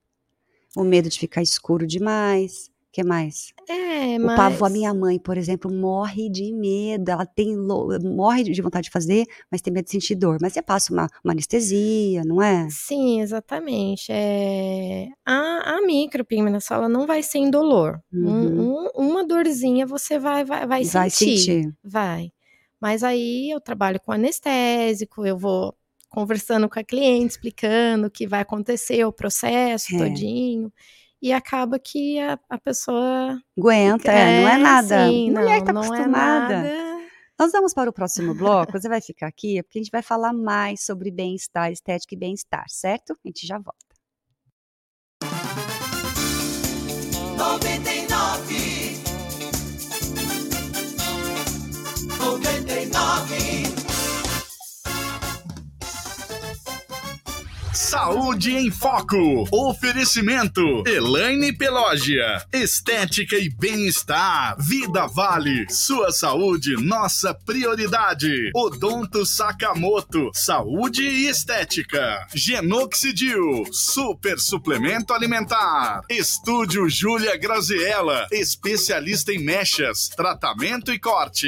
[0.75, 2.71] O medo de ficar escuro demais.
[2.89, 3.51] O que mais?
[3.67, 4.35] É, o mas...
[4.35, 7.09] pavor, a minha mãe, por exemplo, morre de medo.
[7.09, 10.37] Ela tem morre de vontade de fazer, mas tem medo de sentir dor.
[10.39, 12.67] Mas você passa uma, uma anestesia, não é?
[12.69, 14.11] Sim, exatamente.
[14.11, 15.07] É...
[15.25, 17.99] A, a micropigmentação ela não vai ser indolor.
[18.13, 18.29] Uhum.
[18.29, 21.37] Um, um, uma dorzinha você vai, vai, vai, vai sentir.
[21.37, 21.75] sentir.
[21.83, 22.31] Vai.
[22.79, 25.73] Mas aí eu trabalho com anestésico, eu vou
[26.13, 29.97] conversando com a cliente, explicando o que vai acontecer, o processo é.
[29.97, 30.71] todinho.
[31.19, 33.41] E acaba que a, a pessoa.
[33.57, 35.07] Aguenta, é, não é nada.
[35.07, 36.53] Sim, Mulher não, tá não acostumada.
[36.53, 37.07] É
[37.39, 38.73] Nós vamos para o próximo bloco.
[38.73, 42.65] Você vai ficar aqui, porque a gente vai falar mais sobre bem-estar, estética e bem-estar,
[42.67, 43.13] certo?
[43.13, 43.81] A gente já volta.
[47.37, 49.03] 99
[52.19, 53.42] 99
[57.93, 59.47] Saúde em Foco.
[59.51, 60.83] Oferecimento.
[60.87, 62.43] Elaine Pelógia.
[62.51, 64.55] Estética e bem-estar.
[64.59, 65.69] Vida Vale.
[65.69, 68.49] Sua saúde, nossa prioridade.
[68.55, 70.31] Odonto Sakamoto.
[70.33, 72.25] Saúde e estética.
[72.33, 73.63] Genoxidil.
[73.71, 76.01] Super suplemento alimentar.
[76.09, 78.25] Estúdio Júlia Graziella.
[78.31, 81.47] Especialista em mechas, tratamento e corte.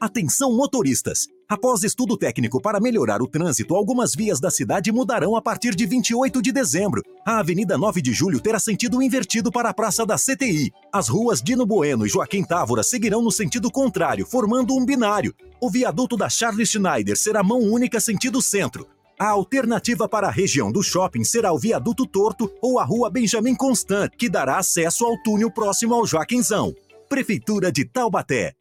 [0.00, 1.35] Atenção motoristas.
[1.48, 5.86] Após estudo técnico para melhorar o trânsito, algumas vias da cidade mudarão a partir de
[5.86, 7.04] 28 de dezembro.
[7.24, 10.72] A Avenida 9 de Julho terá sentido invertido para a Praça da CTI.
[10.92, 15.32] As ruas Dino Bueno e Joaquim Távora seguirão no sentido contrário, formando um binário.
[15.60, 18.84] O viaduto da Charles Schneider será mão única sentido centro.
[19.16, 23.54] A alternativa para a região do shopping será o viaduto torto ou a rua Benjamin
[23.54, 26.74] Constant, que dará acesso ao túnel próximo ao Joaquinzão.
[27.08, 28.52] Prefeitura de Taubaté.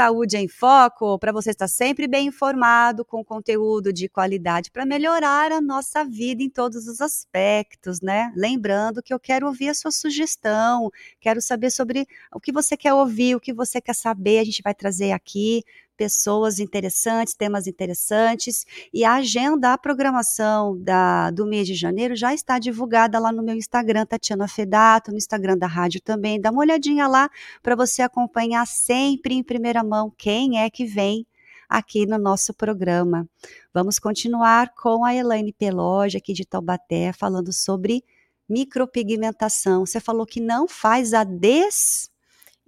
[0.00, 5.52] Saúde em Foco, para você estar sempre bem informado, com conteúdo de qualidade, para melhorar
[5.52, 8.32] a nossa vida em todos os aspectos, né?
[8.34, 10.90] Lembrando que eu quero ouvir a sua sugestão,
[11.20, 14.62] quero saber sobre o que você quer ouvir, o que você quer saber, a gente
[14.62, 15.62] vai trazer aqui
[16.00, 18.64] pessoas interessantes, temas interessantes.
[18.90, 23.42] E a agenda, a programação da, do mês de janeiro já está divulgada lá no
[23.42, 26.40] meu Instagram, Tatiana Fedato, no Instagram da rádio também.
[26.40, 27.28] Dá uma olhadinha lá
[27.62, 31.26] para você acompanhar sempre em primeira mão quem é que vem
[31.68, 33.28] aqui no nosso programa.
[33.74, 38.02] Vamos continuar com a Elaine Peloge, aqui de Taubaté, falando sobre
[38.48, 39.84] micropigmentação.
[39.84, 42.09] Você falou que não faz a des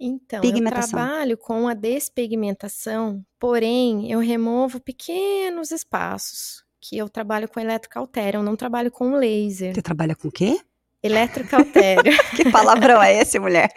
[0.05, 7.59] então, eu trabalho com a despigmentação, porém eu removo pequenos espaços, que eu trabalho com
[7.59, 9.73] eletrocautério, eu não trabalho com laser.
[9.73, 10.59] Você trabalha com o quê?
[11.03, 12.13] Eletrocautério.
[12.35, 13.69] que palavrão é esse, mulher?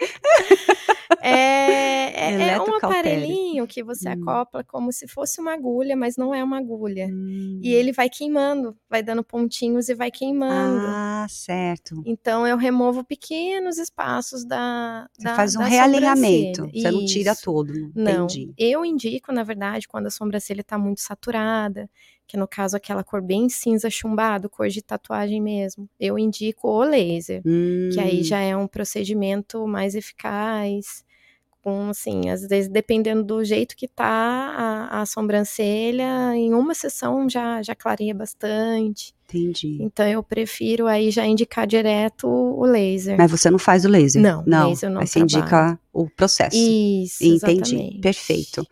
[1.21, 4.13] É, é, é, um aparelhinho que você hum.
[4.13, 7.07] acopla como se fosse uma agulha, mas não é uma agulha.
[7.07, 7.59] Hum.
[7.61, 10.85] E ele vai queimando, vai dando pontinhos e vai queimando.
[10.87, 12.01] Ah, certo.
[12.05, 15.07] Então eu removo pequenos espaços da.
[15.17, 16.69] Você da, faz um realinhamento.
[16.73, 17.73] Você não tira todo.
[17.95, 18.25] Não.
[18.25, 18.53] Entendi.
[18.57, 21.89] Eu indico, na verdade, quando a sobrancelha está muito saturada,
[22.27, 25.89] que no caso aquela cor bem cinza chumbado, cor de tatuagem mesmo.
[25.99, 27.89] Eu indico o laser, hum.
[27.93, 28.23] que aí hum.
[28.23, 31.05] já é um procedimento mais eficaz,
[31.63, 37.29] com assim, às vezes dependendo do jeito que tá a, a sobrancelha, em uma sessão
[37.29, 39.13] já já clareia bastante.
[39.25, 39.77] Entendi.
[39.81, 43.17] Então eu prefiro aí já indicar direto o laser.
[43.17, 44.21] Mas você não faz o laser?
[44.21, 44.69] Não, não.
[44.69, 46.55] Laser não Aí você indica o processo.
[46.55, 47.75] Isso, Entendi.
[47.75, 47.99] Exatamente.
[47.99, 48.67] Perfeito.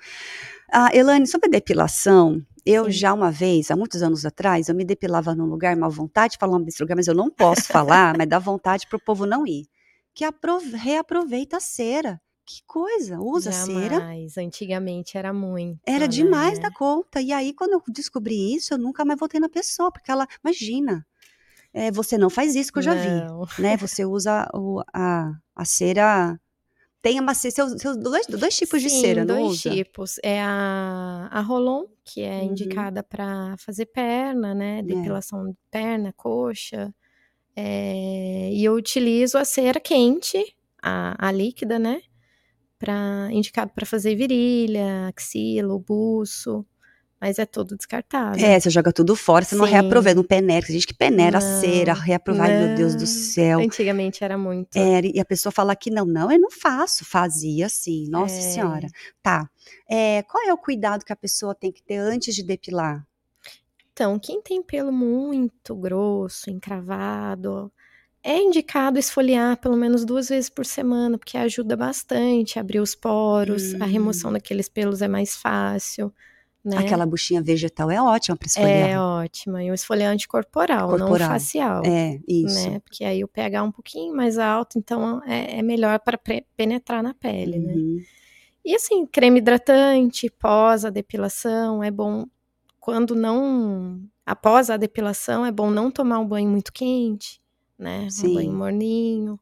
[0.72, 2.92] Ah, Elane, sobre a depilação, eu Sim.
[2.92, 6.38] já uma vez, há muitos anos atrás, eu me depilava num lugar, uma vontade de
[6.40, 9.02] falar o nome desse lugar, mas eu não posso falar, mas dá vontade para o
[9.02, 9.68] povo não ir.
[10.14, 10.26] Que
[10.74, 12.22] reaproveita a cera.
[12.46, 14.34] Que coisa, usa Jamais.
[14.34, 14.44] cera.
[14.46, 15.80] Antigamente era muito.
[15.86, 16.64] Era demais né?
[16.64, 17.20] da conta.
[17.20, 21.06] E aí, quando eu descobri isso, eu nunca mais voltei na pessoa, porque ela, imagina,
[21.74, 23.46] é, você não faz isso que eu já não.
[23.46, 23.76] vi, né?
[23.78, 26.40] Você usa o, a, a cera
[27.06, 29.70] tem uma seus, seus dois, dois tipos Sim, de cera, não dois usa?
[29.70, 30.16] tipos.
[30.24, 32.46] É a, a Rolon, que é uhum.
[32.46, 34.80] indicada para fazer perna, né?
[34.80, 34.82] É.
[34.82, 35.52] Depilação é.
[35.52, 36.92] de perna, coxa.
[37.56, 42.02] É, e eu utilizo a cera quente, a, a líquida, né?
[42.80, 46.66] Pra, indicado para fazer virilha, axila, buço.
[47.26, 48.46] Mas é tudo descartável.
[48.46, 49.58] É, você joga tudo fora, você Sim.
[49.58, 50.64] não reaproveita, não peneira.
[50.64, 53.62] Tem gente que peneira não, a cera, reaproveita, meu Deus do céu.
[53.62, 54.76] Antigamente era muito.
[54.76, 57.04] É, e a pessoa fala que não, não, eu não faço.
[57.04, 58.42] Fazia sim, nossa é.
[58.42, 58.88] senhora.
[59.24, 59.50] Tá.
[59.90, 63.04] É, qual é o cuidado que a pessoa tem que ter antes de depilar?
[63.92, 67.72] Então, quem tem pelo muito grosso, encravado,
[68.22, 72.94] é indicado esfoliar pelo menos duas vezes por semana, porque ajuda bastante a abrir os
[72.94, 73.82] poros, hum.
[73.82, 76.14] a remoção daqueles pelos é mais fácil.
[76.66, 76.80] Né?
[76.80, 78.90] Aquela buchinha vegetal é ótima para esfoliar.
[78.90, 79.64] É ótima.
[79.64, 81.84] E o esfoliante corporal, corporal, não facial.
[81.86, 82.72] É, isso.
[82.72, 82.80] Né?
[82.80, 86.20] Porque aí o pH é um pouquinho mais alto, então é, é melhor para
[86.58, 87.74] penetrar na pele, né?
[87.74, 87.96] uhum.
[87.98, 88.04] né?
[88.66, 92.26] E assim, creme hidratante, pós a depilação, é bom
[92.80, 94.02] quando não.
[94.26, 97.40] Após a depilação, é bom não tomar um banho muito quente,
[97.78, 98.08] né?
[98.10, 98.32] Sim.
[98.32, 99.40] Um banho morninho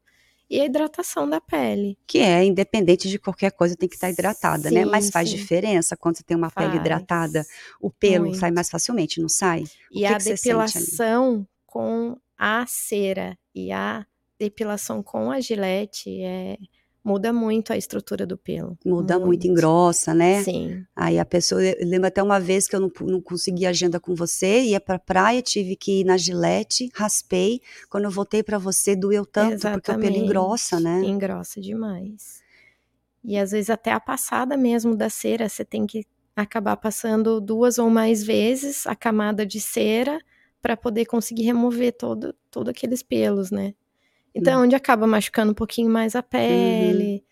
[0.53, 1.97] e a hidratação da pele.
[2.05, 4.85] Que é independente de qualquer coisa, tem que estar hidratada, sim, né?
[4.85, 5.35] Mas faz sim.
[5.35, 6.67] diferença quando você tem uma faz.
[6.67, 7.43] pele hidratada,
[7.81, 8.37] o pelo Muito.
[8.37, 9.63] sai mais facilmente, não sai?
[9.91, 14.05] E que a que depilação com a cera e a
[14.39, 16.57] depilação com a gilete é
[17.03, 18.77] muda muito a estrutura do pelo.
[18.85, 20.43] Muda muito, muito engrossa, né?
[20.43, 20.85] Sim.
[20.95, 24.15] Aí a pessoa, eu lembro até uma vez que eu não, não consegui agenda com
[24.15, 27.61] você, ia pra praia, tive que ir na gilete, raspei.
[27.89, 29.81] Quando eu voltei para você, doeu tanto, Exatamente.
[29.81, 31.01] porque o pelo engrossa, né?
[31.03, 32.41] Engrossa demais.
[33.23, 37.77] E às vezes até a passada mesmo da cera, você tem que acabar passando duas
[37.77, 40.19] ou mais vezes a camada de cera
[40.61, 43.73] para poder conseguir remover todo, todo aqueles pelos, né?
[44.35, 44.63] Então, hum.
[44.63, 46.25] onde acaba machucando um pouquinho mais a uhum.
[46.29, 47.23] pele,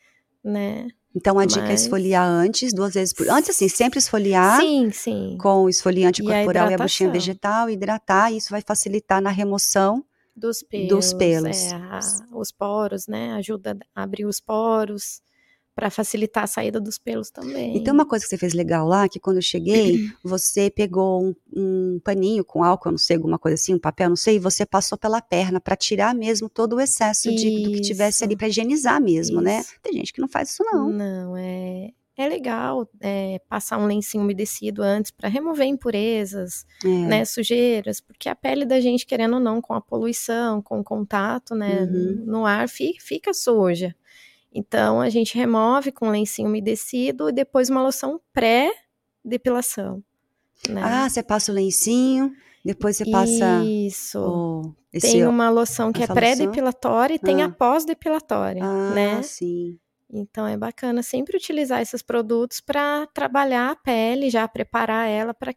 [0.44, 0.52] uhum.
[0.52, 0.88] né?
[1.14, 4.62] Então a dica é esfoliar antes, duas vezes por Antes, assim, sempre esfoliar.
[4.62, 5.38] Sim, sim.
[5.42, 9.30] Com o esfoliante e corporal a e a buchinha vegetal, hidratar, isso vai facilitar na
[9.30, 10.88] remoção dos pelos.
[10.88, 11.58] Dos pelos.
[11.58, 12.00] É, a,
[12.32, 13.34] os poros, né?
[13.34, 15.22] Ajuda a abrir os poros
[15.82, 17.76] para facilitar a saída dos pelos também.
[17.76, 21.36] Então, uma coisa que você fez legal lá, que quando eu cheguei, você pegou um,
[21.52, 24.64] um, paninho com álcool, não sei, alguma coisa assim, um papel, não sei, e você
[24.64, 28.48] passou pela perna para tirar mesmo todo o excesso de, do que tivesse ali para
[28.48, 29.62] higienizar mesmo, né?
[29.62, 29.72] isso.
[29.72, 29.78] né?
[29.82, 30.92] Tem gente que não faz isso não.
[30.92, 36.88] Não, é é legal é, passar um lencinho umedecido antes para remover impurezas, é.
[36.88, 40.84] né, sujeiras, porque a pele da gente, querendo ou não, com a poluição, com o
[40.84, 42.24] contato, né, uhum.
[42.26, 43.96] no ar, fica, fica suja.
[44.54, 50.04] Então a gente remove com lencinho umedecido e depois uma loção pré-depilação.
[50.70, 50.82] Né?
[50.84, 52.32] Ah, você passa o lencinho,
[52.64, 53.64] depois você passa.
[53.64, 54.20] Isso.
[54.20, 57.26] O, tem uma loção que é pré-depilatória e ah.
[57.26, 59.24] tem a pós-depilatória, ah, né?
[59.24, 59.80] Sim.
[60.14, 65.54] Então é bacana sempre utilizar esses produtos para trabalhar a pele, já preparar ela para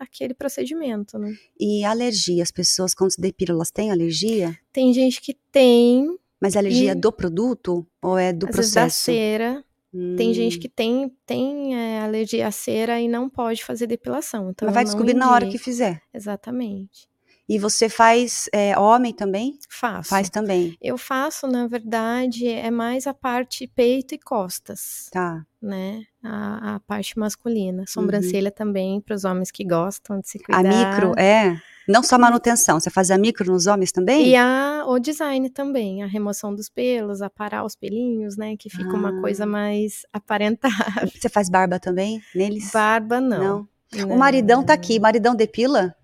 [0.00, 1.32] aquele procedimento, né?
[1.58, 4.58] E alergia, as pessoas quando se depilam, elas têm alergia?
[4.72, 8.74] Tem gente que tem, mas alergia e, do produto ou é do processo?
[8.76, 9.64] da cera.
[9.92, 10.16] Hum.
[10.16, 14.50] Tem gente que tem, tem é, alergia à cera e não pode fazer depilação.
[14.50, 15.26] Então Mas vai descobrir indico.
[15.26, 16.02] na hora que fizer.
[16.12, 17.08] Exatamente.
[17.48, 19.58] E você faz é, homem também?
[19.68, 20.08] Faço.
[20.08, 20.76] Faz também.
[20.80, 25.08] Eu faço, na verdade, é mais a parte peito e costas.
[25.12, 25.44] Tá.
[25.60, 26.04] Né?
[26.22, 27.84] A, a parte masculina.
[27.86, 28.54] Sobrancelha uhum.
[28.56, 30.60] também, para os homens que gostam de se cuidar.
[30.60, 31.60] A micro, é?
[31.86, 34.28] Não só manutenção, você faz a micro nos homens também?
[34.28, 38.56] E a, o design também, a remoção dos pelos, aparar os pelinhos, né?
[38.56, 38.94] Que fica ah.
[38.94, 39.46] uma coisa ah.
[39.46, 41.08] mais aparentável.
[41.14, 42.70] Você faz barba também neles?
[42.72, 43.38] Barba não.
[43.38, 43.68] Não.
[44.06, 44.16] não.
[44.16, 45.94] O maridão tá aqui, maridão depila?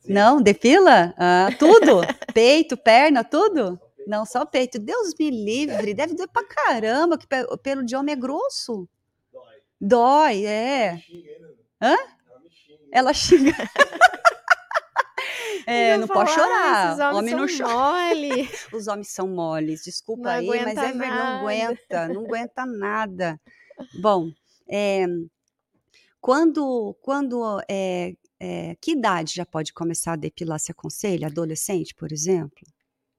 [0.00, 0.12] Sim.
[0.12, 1.14] Não, depila?
[1.16, 2.00] Ah, tudo?
[2.34, 3.78] Peito, perna, tudo?
[4.06, 4.78] Não, só peito.
[4.78, 8.88] Deus me livre, deve doer pra caramba, que o pelo de homem é grosso.
[9.32, 9.44] Dói.
[9.80, 11.00] Dói, é.
[11.80, 11.96] Hã?
[12.92, 13.54] Ela xinga.
[15.66, 16.92] É, não pode chorar.
[16.92, 18.14] Esses homem não chora.
[18.14, 18.48] Mole.
[18.72, 23.40] Os homens são moles, desculpa não aí, mas é verdade, não aguenta, não aguenta nada.
[24.00, 24.30] Bom,
[24.68, 25.06] é,
[26.20, 30.58] quando, quando é, é, que idade já pode começar a depilar?
[30.58, 31.26] Se aconselha?
[31.26, 32.66] Adolescente, por exemplo?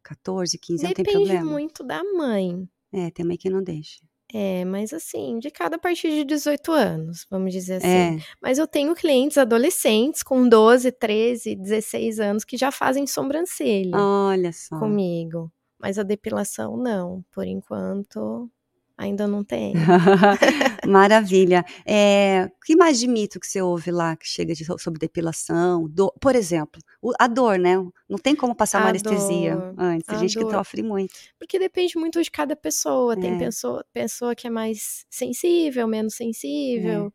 [0.04, 1.34] 14, 15, Depende não tem problema?
[1.34, 2.70] Depende muito da mãe.
[2.91, 4.02] É, tem mãe que não deixa.
[4.34, 7.88] É, mas assim, de cada a partir de 18 anos, vamos dizer assim.
[7.88, 8.18] É.
[8.42, 13.98] Mas eu tenho clientes adolescentes com 12, 13, 16 anos que já fazem sobrancelha.
[13.98, 14.80] Olha só.
[14.80, 15.52] Comigo.
[15.78, 18.50] Mas a depilação não, por enquanto
[19.02, 19.74] Ainda não tem.
[20.88, 21.66] Maravilha.
[21.84, 25.89] É, que mais de mito que você ouve lá que chega de, sobre depilação?
[25.89, 27.78] Do, por exemplo, o, a dor, né?
[28.08, 30.06] Não tem como passar a uma anestesia dor, antes.
[30.06, 30.45] Tem gente dor.
[30.45, 31.16] que sofre muito.
[31.39, 33.20] Porque depende muito de cada pessoa.
[33.20, 33.39] Tem é.
[33.39, 37.12] pessoa, pessoa que é mais sensível, menos sensível,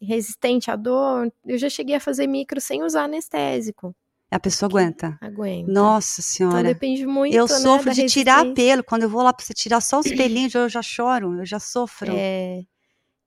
[0.00, 0.06] é.
[0.06, 1.32] resistente à dor.
[1.44, 3.92] Eu já cheguei a fazer micro sem usar anestésico.
[4.34, 5.16] A pessoa aguenta.
[5.20, 5.70] Aguenta.
[5.70, 6.58] Nossa senhora.
[6.58, 7.32] Então depende muito.
[7.32, 8.82] Eu né, sofro de tirar pelo.
[8.82, 11.60] Quando eu vou lá para você tirar só os pelinhos, eu já choro, eu já
[11.60, 12.12] sofro.
[12.12, 12.64] É.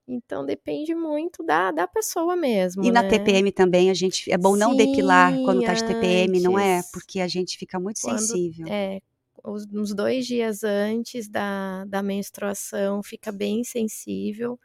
[0.06, 2.84] Então depende muito da, da pessoa mesmo.
[2.84, 3.00] E né?
[3.00, 6.42] na TPM também a gente é bom não Sim, depilar quando tá de TPM, antes,
[6.42, 6.82] não é?
[6.92, 8.66] Porque a gente fica muito quando, sensível.
[8.68, 9.00] É,
[9.46, 14.60] uns dois dias antes da, da menstruação fica bem sensível.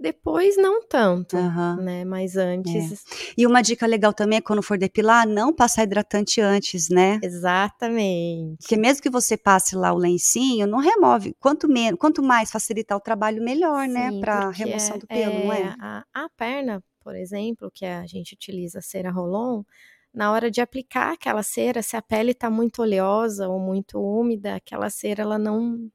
[0.00, 1.76] Depois não tanto, uhum.
[1.76, 2.04] né?
[2.04, 2.92] Mas antes.
[2.92, 3.32] É.
[3.36, 7.18] E uma dica legal também é quando for depilar, não passar hidratante antes, né?
[7.20, 8.58] Exatamente.
[8.58, 11.34] Porque mesmo que você passe lá o lencinho, não remove.
[11.40, 14.10] Quanto menos, quanto mais facilitar o trabalho, melhor, né?
[14.10, 14.20] Sim, né?
[14.20, 15.76] Para remoção é, do pelo, é, não é?
[15.80, 19.64] A, a perna, por exemplo, que a gente utiliza cera rolon,
[20.14, 24.54] na hora de aplicar aquela cera, se a pele está muito oleosa ou muito úmida,
[24.54, 25.90] aquela cera ela não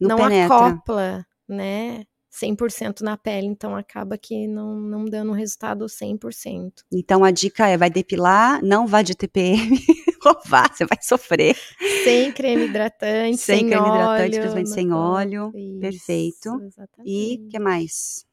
[0.00, 2.04] não, não acopla, né?
[2.34, 6.82] 100% na pele, então acaba que não, não dando um resultado 100%.
[6.92, 9.78] Então a dica é, vai depilar, não vá de TPM,
[10.26, 11.56] ou vá, você vai sofrer.
[12.02, 16.60] Sem creme hidratante, sem, sem creme óleo, hidratante, principalmente sem óleo, isso, perfeito.
[16.62, 17.10] Exatamente.
[17.10, 18.26] E que mais?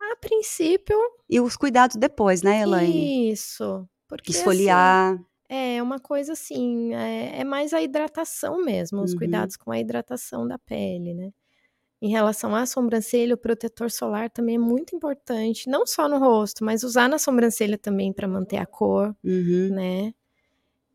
[0.00, 0.96] A princípio...
[1.28, 3.32] E os cuidados depois, né, Elaine?
[3.32, 3.88] Isso.
[4.06, 5.14] Porque, Esfoliar...
[5.14, 9.18] Assim, é uma coisa assim, é, é mais a hidratação mesmo, os uhum.
[9.18, 11.32] cuidados com a hidratação da pele, né?
[12.00, 16.64] Em relação à sobrancelha, o protetor solar também é muito importante, não só no rosto,
[16.64, 19.70] mas usar na sobrancelha também para manter a cor, uhum.
[19.70, 20.14] né?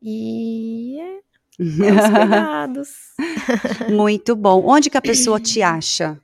[0.00, 2.88] E é, é os cuidados.
[3.90, 4.64] muito bom.
[4.66, 6.18] Onde que a pessoa te acha?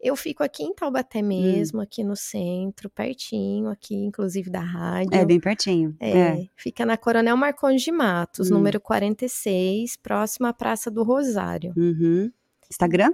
[0.00, 1.26] Eu fico aqui em Taubaté hum.
[1.26, 1.82] mesmo, hum.
[1.82, 5.14] aqui no centro, pertinho, aqui inclusive da rádio.
[5.14, 5.94] É, bem pertinho.
[6.00, 6.48] É, é.
[6.56, 8.54] Fica na Coronel Marcondes de Matos, hum.
[8.54, 11.74] número 46, próximo à Praça do Rosário.
[11.76, 12.32] Uhum.
[12.70, 13.12] Instagram?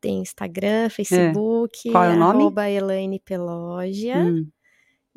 [0.00, 1.88] Tem Instagram, Facebook.
[1.88, 1.92] É.
[1.92, 2.40] Qual é o nome?
[2.40, 4.18] Arroba Elaine Pelógia.
[4.18, 4.48] Hum.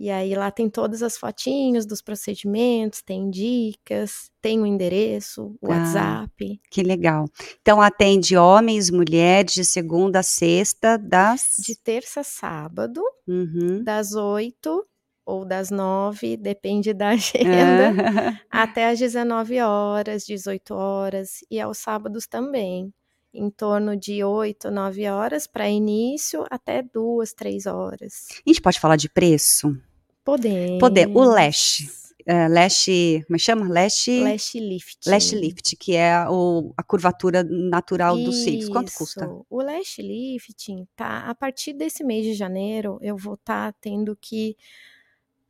[0.01, 5.71] E aí lá tem todas as fotinhos dos procedimentos, tem dicas, tem o endereço, o
[5.71, 6.59] ah, WhatsApp.
[6.71, 7.25] Que legal.
[7.61, 11.57] Então atende homens, mulheres de segunda a sexta, das.
[11.59, 13.83] De terça a sábado, uhum.
[13.83, 14.83] das oito
[15.23, 22.25] ou das nove, depende da agenda, até às 19 horas, 18 horas, e aos sábados
[22.25, 22.91] também
[23.33, 28.27] em torno de 8, 9 horas para início, até 2, 3 horas.
[28.45, 29.75] A gente pode falar de preço?
[30.23, 30.79] Podemos.
[30.79, 31.07] Poder.
[31.07, 32.01] O lash.
[32.21, 32.85] Uh, lash,
[33.25, 33.67] como é chama?
[33.67, 35.09] Lash, lash lift.
[35.09, 38.25] Lash lift, que é o, a curvatura natural Isso.
[38.25, 38.69] dos cílios.
[38.69, 39.27] Quanto custa?
[39.49, 41.21] O lash lifting, tá?
[41.27, 44.55] A partir desse mês de janeiro, eu vou estar tá tendo que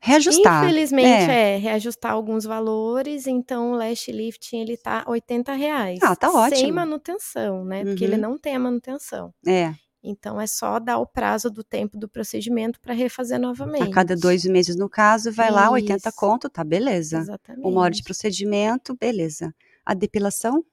[0.01, 0.63] reajustar.
[0.63, 1.55] Infelizmente, é.
[1.55, 1.57] é.
[1.57, 5.99] reajustar alguns valores, então o lash lifting ele tá 80 reais.
[6.01, 6.57] Ah, tá ótimo.
[6.57, 7.83] Sem manutenção, né?
[7.85, 8.21] Porque ele uhum.
[8.21, 9.33] não tem a manutenção.
[9.45, 9.73] É.
[10.03, 13.83] Então é só dar o prazo do tempo do procedimento para refazer novamente.
[13.83, 15.55] A cada dois meses, no caso, vai Isso.
[15.55, 17.19] lá, 80 conto, tá, beleza.
[17.19, 17.67] Exatamente.
[17.67, 19.53] Uma hora de procedimento, beleza.
[19.85, 20.65] A depilação?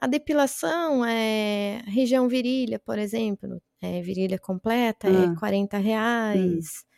[0.00, 5.32] A depilação é região virilha, por exemplo, é, virilha completa é ah.
[5.32, 6.89] é 40 reais, hum.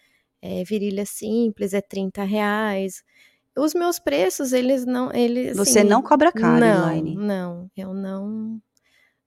[0.43, 3.03] É, virilha simples é 30 reais.
[3.57, 5.13] Os meus preços, eles não.
[5.13, 7.15] Eles, Você assim, não cobra caro, não, Elaine?
[7.15, 8.61] Não, eu não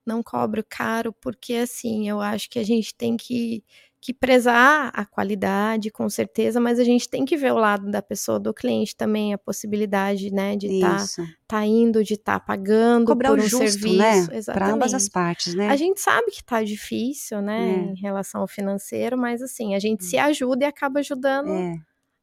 [0.05, 3.63] não cobro caro, porque assim, eu acho que a gente tem que,
[4.05, 8.03] que prezar a qualidade, com certeza, mas a gente tem que ver o lado da
[8.03, 12.45] pessoa, do cliente também, a possibilidade, né, de estar tá, tá indo, de estar tá
[12.45, 13.97] pagando Cobrar por um justo, serviço.
[13.97, 14.27] Né?
[14.45, 15.69] Para ambas as partes, né?
[15.69, 17.93] A gente sabe que tá difícil, né, é.
[17.93, 20.21] em relação ao financeiro, mas assim, a gente se hum.
[20.21, 21.49] ajuda e acaba ajudando.
[21.49, 21.73] É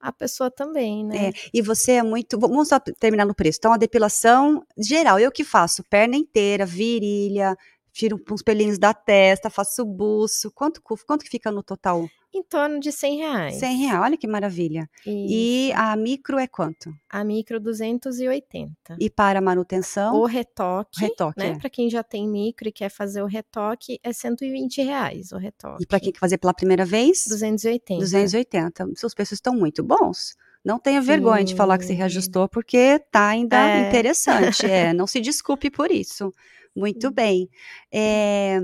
[0.01, 1.29] a pessoa também, né?
[1.29, 2.37] É, e você é muito.
[2.37, 3.59] Vamos só terminar no preço.
[3.61, 7.57] Então, a depilação geral, eu que faço perna inteira, virilha,
[7.93, 10.51] tiro uns pelinhos da testa, faço buço.
[10.51, 12.09] Quanto, quanto que fica no total?
[12.35, 13.55] Em torno de 100 reais.
[13.57, 14.89] 100 reais, olha que maravilha.
[15.01, 15.27] Isso.
[15.29, 16.91] E a micro é quanto?
[17.09, 18.97] A micro 280.
[18.99, 20.17] E para manutenção?
[20.17, 21.51] O retoque, retoque né?
[21.51, 21.59] É.
[21.59, 25.83] Para quem já tem micro e quer fazer o retoque, é 120 reais o retoque.
[25.83, 27.27] E para quem quer fazer pela primeira vez?
[27.29, 28.01] 280.
[28.01, 28.89] 280.
[28.97, 30.35] Seus preços estão muito bons.
[30.65, 31.47] Não tenha vergonha Sim.
[31.47, 33.89] de falar que se reajustou, porque tá ainda é.
[33.89, 34.65] interessante.
[34.65, 36.33] É, não se desculpe por isso.
[36.75, 37.49] Muito bem.
[37.93, 38.59] É,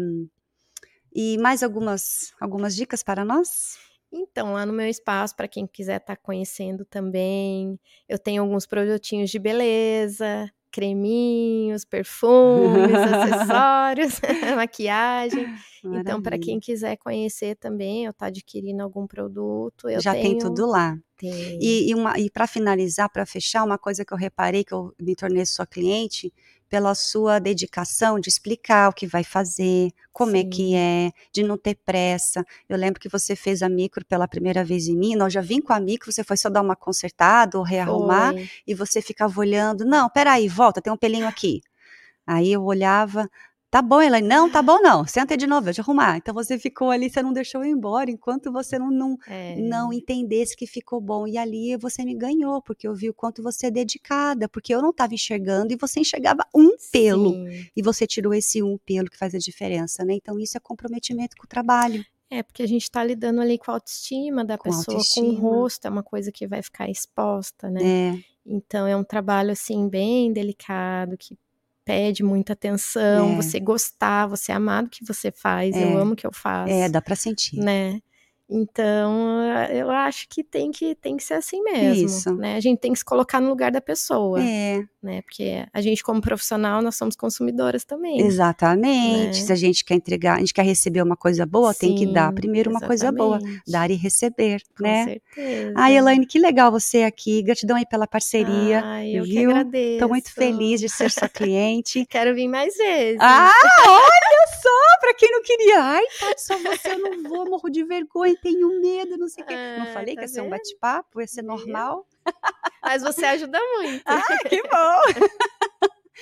[1.14, 3.78] e mais algumas, algumas dicas para nós?
[4.10, 7.78] Então, lá no meu espaço, para quem quiser estar tá conhecendo também,
[8.08, 14.20] eu tenho alguns produtinhos de beleza, creminhos, perfumes, acessórios,
[14.56, 15.46] maquiagem.
[15.82, 16.00] Maravilha.
[16.00, 20.24] Então, para quem quiser conhecer também, eu estar tá adquirindo algum produto, eu já tenho...
[20.24, 20.96] tem tudo lá.
[21.16, 21.58] Tem.
[21.60, 25.14] E, e, e para finalizar, para fechar, uma coisa que eu reparei que eu me
[25.14, 26.32] tornei sua cliente
[26.68, 30.38] pela sua dedicação de explicar o que vai fazer, como Sim.
[30.38, 32.44] é que é, de não ter pressa.
[32.68, 35.60] Eu lembro que você fez a micro pela primeira vez em mim, eu já vim
[35.60, 38.50] com a micro, você foi só dar uma consertada ou rearrumar, foi.
[38.66, 41.60] e você ficava olhando, não, peraí, volta, tem um pelinho aqui.
[42.26, 43.26] Aí eu olhava,
[43.70, 44.26] Tá bom, Elaine.
[44.26, 45.06] Não, tá bom, não.
[45.06, 46.16] Senta de novo, eu te arrumar.
[46.16, 49.56] Então você ficou ali, você não deixou eu ir embora, enquanto você não, não, é.
[49.56, 51.26] não entendesse que ficou bom.
[51.26, 54.80] E ali você me ganhou, porque eu vi o quanto você é dedicada, porque eu
[54.80, 57.32] não estava enxergando e você enxergava um pelo.
[57.32, 57.66] Sim.
[57.76, 60.14] E você tirou esse um pelo que faz a diferença, né?
[60.14, 62.02] Então isso é comprometimento com o trabalho.
[62.30, 65.26] É, porque a gente está lidando ali com a autoestima da com pessoa, autoestima.
[65.26, 67.80] com o rosto, é uma coisa que vai ficar exposta, né?
[67.82, 68.18] É.
[68.46, 71.36] Então é um trabalho assim bem delicado que
[71.88, 73.36] pede muita atenção, é.
[73.36, 75.84] você gostar, você amar do que você faz, é.
[75.84, 76.70] eu amo o que eu faço.
[76.70, 77.56] É, dá para sentir.
[77.56, 77.98] Né?
[78.50, 82.06] Então, eu acho que tem que, tem que ser assim mesmo.
[82.06, 82.34] Isso.
[82.34, 82.56] Né?
[82.56, 84.42] A gente tem que se colocar no lugar da pessoa.
[84.42, 84.82] É.
[85.02, 85.20] Né?
[85.20, 88.20] Porque a gente, como profissional, nós somos consumidoras também.
[88.20, 89.38] Exatamente.
[89.38, 89.46] Né?
[89.46, 92.06] Se a gente quer entregar, a gente quer receber uma coisa boa, Sim, tem que
[92.12, 93.00] dar primeiro uma exatamente.
[93.00, 93.60] coisa boa.
[93.66, 95.04] Dar e receber, Com né?
[95.04, 95.74] certeza.
[95.76, 97.42] Ai, Elaine, que legal você aqui.
[97.42, 98.82] Gratidão aí pela parceria.
[98.82, 99.32] Ai, eu viu?
[99.34, 99.98] que agradeço.
[99.98, 102.06] Tô muito feliz de ser sua cliente.
[102.08, 103.18] Quero vir mais vezes.
[103.20, 103.50] Ah,
[103.86, 105.82] olha só, pra quem não queria.
[105.82, 109.46] Ai, tá, só você, eu não vou, morro de vergonha tenho medo, não sei o
[109.46, 109.54] quê.
[109.54, 112.06] não ah, falei tá que ia ser um bate-papo, ia ser normal.
[112.82, 114.02] Mas você ajuda muito.
[114.06, 115.02] Ah, que bom!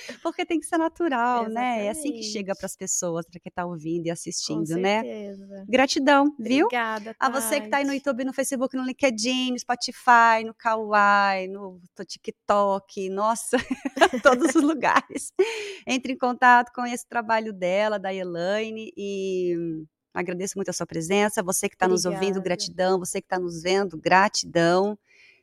[0.21, 1.53] porque tem que ser natural, Exatamente.
[1.53, 1.85] né?
[1.85, 5.01] É assim que chega para as pessoas, para quem está ouvindo e assistindo, Com né?
[5.67, 6.65] Gratidão, viu?
[6.65, 7.15] Obrigada.
[7.19, 11.47] A você que está aí no YouTube, no Facebook, no LinkedIn, no Spotify, no Kawaii,
[11.47, 13.57] no TikTok, nossa,
[14.23, 15.31] todos os lugares.
[15.85, 19.55] Entre em contato com esse trabalho dela, da Elaine, e
[20.19, 21.43] agradeço muito a sua presença.
[21.43, 22.99] Você que está nos ouvindo, gratidão.
[22.99, 24.97] Você que está nos vendo, gratidão.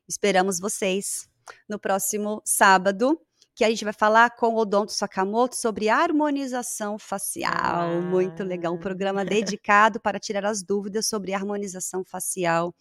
[0.09, 1.29] Esperamos vocês
[1.69, 3.21] no próximo sábado
[3.55, 7.53] que a gente vai falar com o Odonto Sakamoto sobre harmonização facial.
[7.55, 8.01] Ah.
[8.01, 12.75] Muito legal, um programa dedicado para tirar as dúvidas sobre harmonização facial.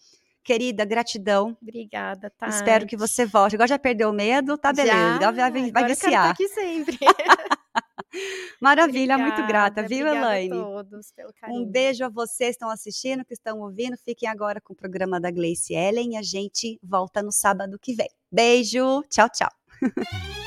[0.43, 1.55] Querida, gratidão.
[1.61, 2.47] Obrigada, tá.
[2.47, 3.55] Espero que você volte.
[3.55, 4.57] Agora já perdeu o medo?
[4.57, 5.19] Tá beleza.
[5.21, 5.31] Já?
[5.31, 6.31] Vai, vai, vai viciar.
[6.31, 6.97] aqui sempre.
[8.61, 10.57] Maravilha, obrigada, muito grata, viu, Elaine?
[10.57, 11.61] A todos pelo carinho.
[11.61, 13.97] Um beijo a vocês que estão assistindo, que estão ouvindo.
[13.97, 17.93] Fiquem agora com o programa da Gleice Ellen e a gente volta no sábado que
[17.93, 18.09] vem.
[18.31, 19.49] Beijo, tchau, tchau.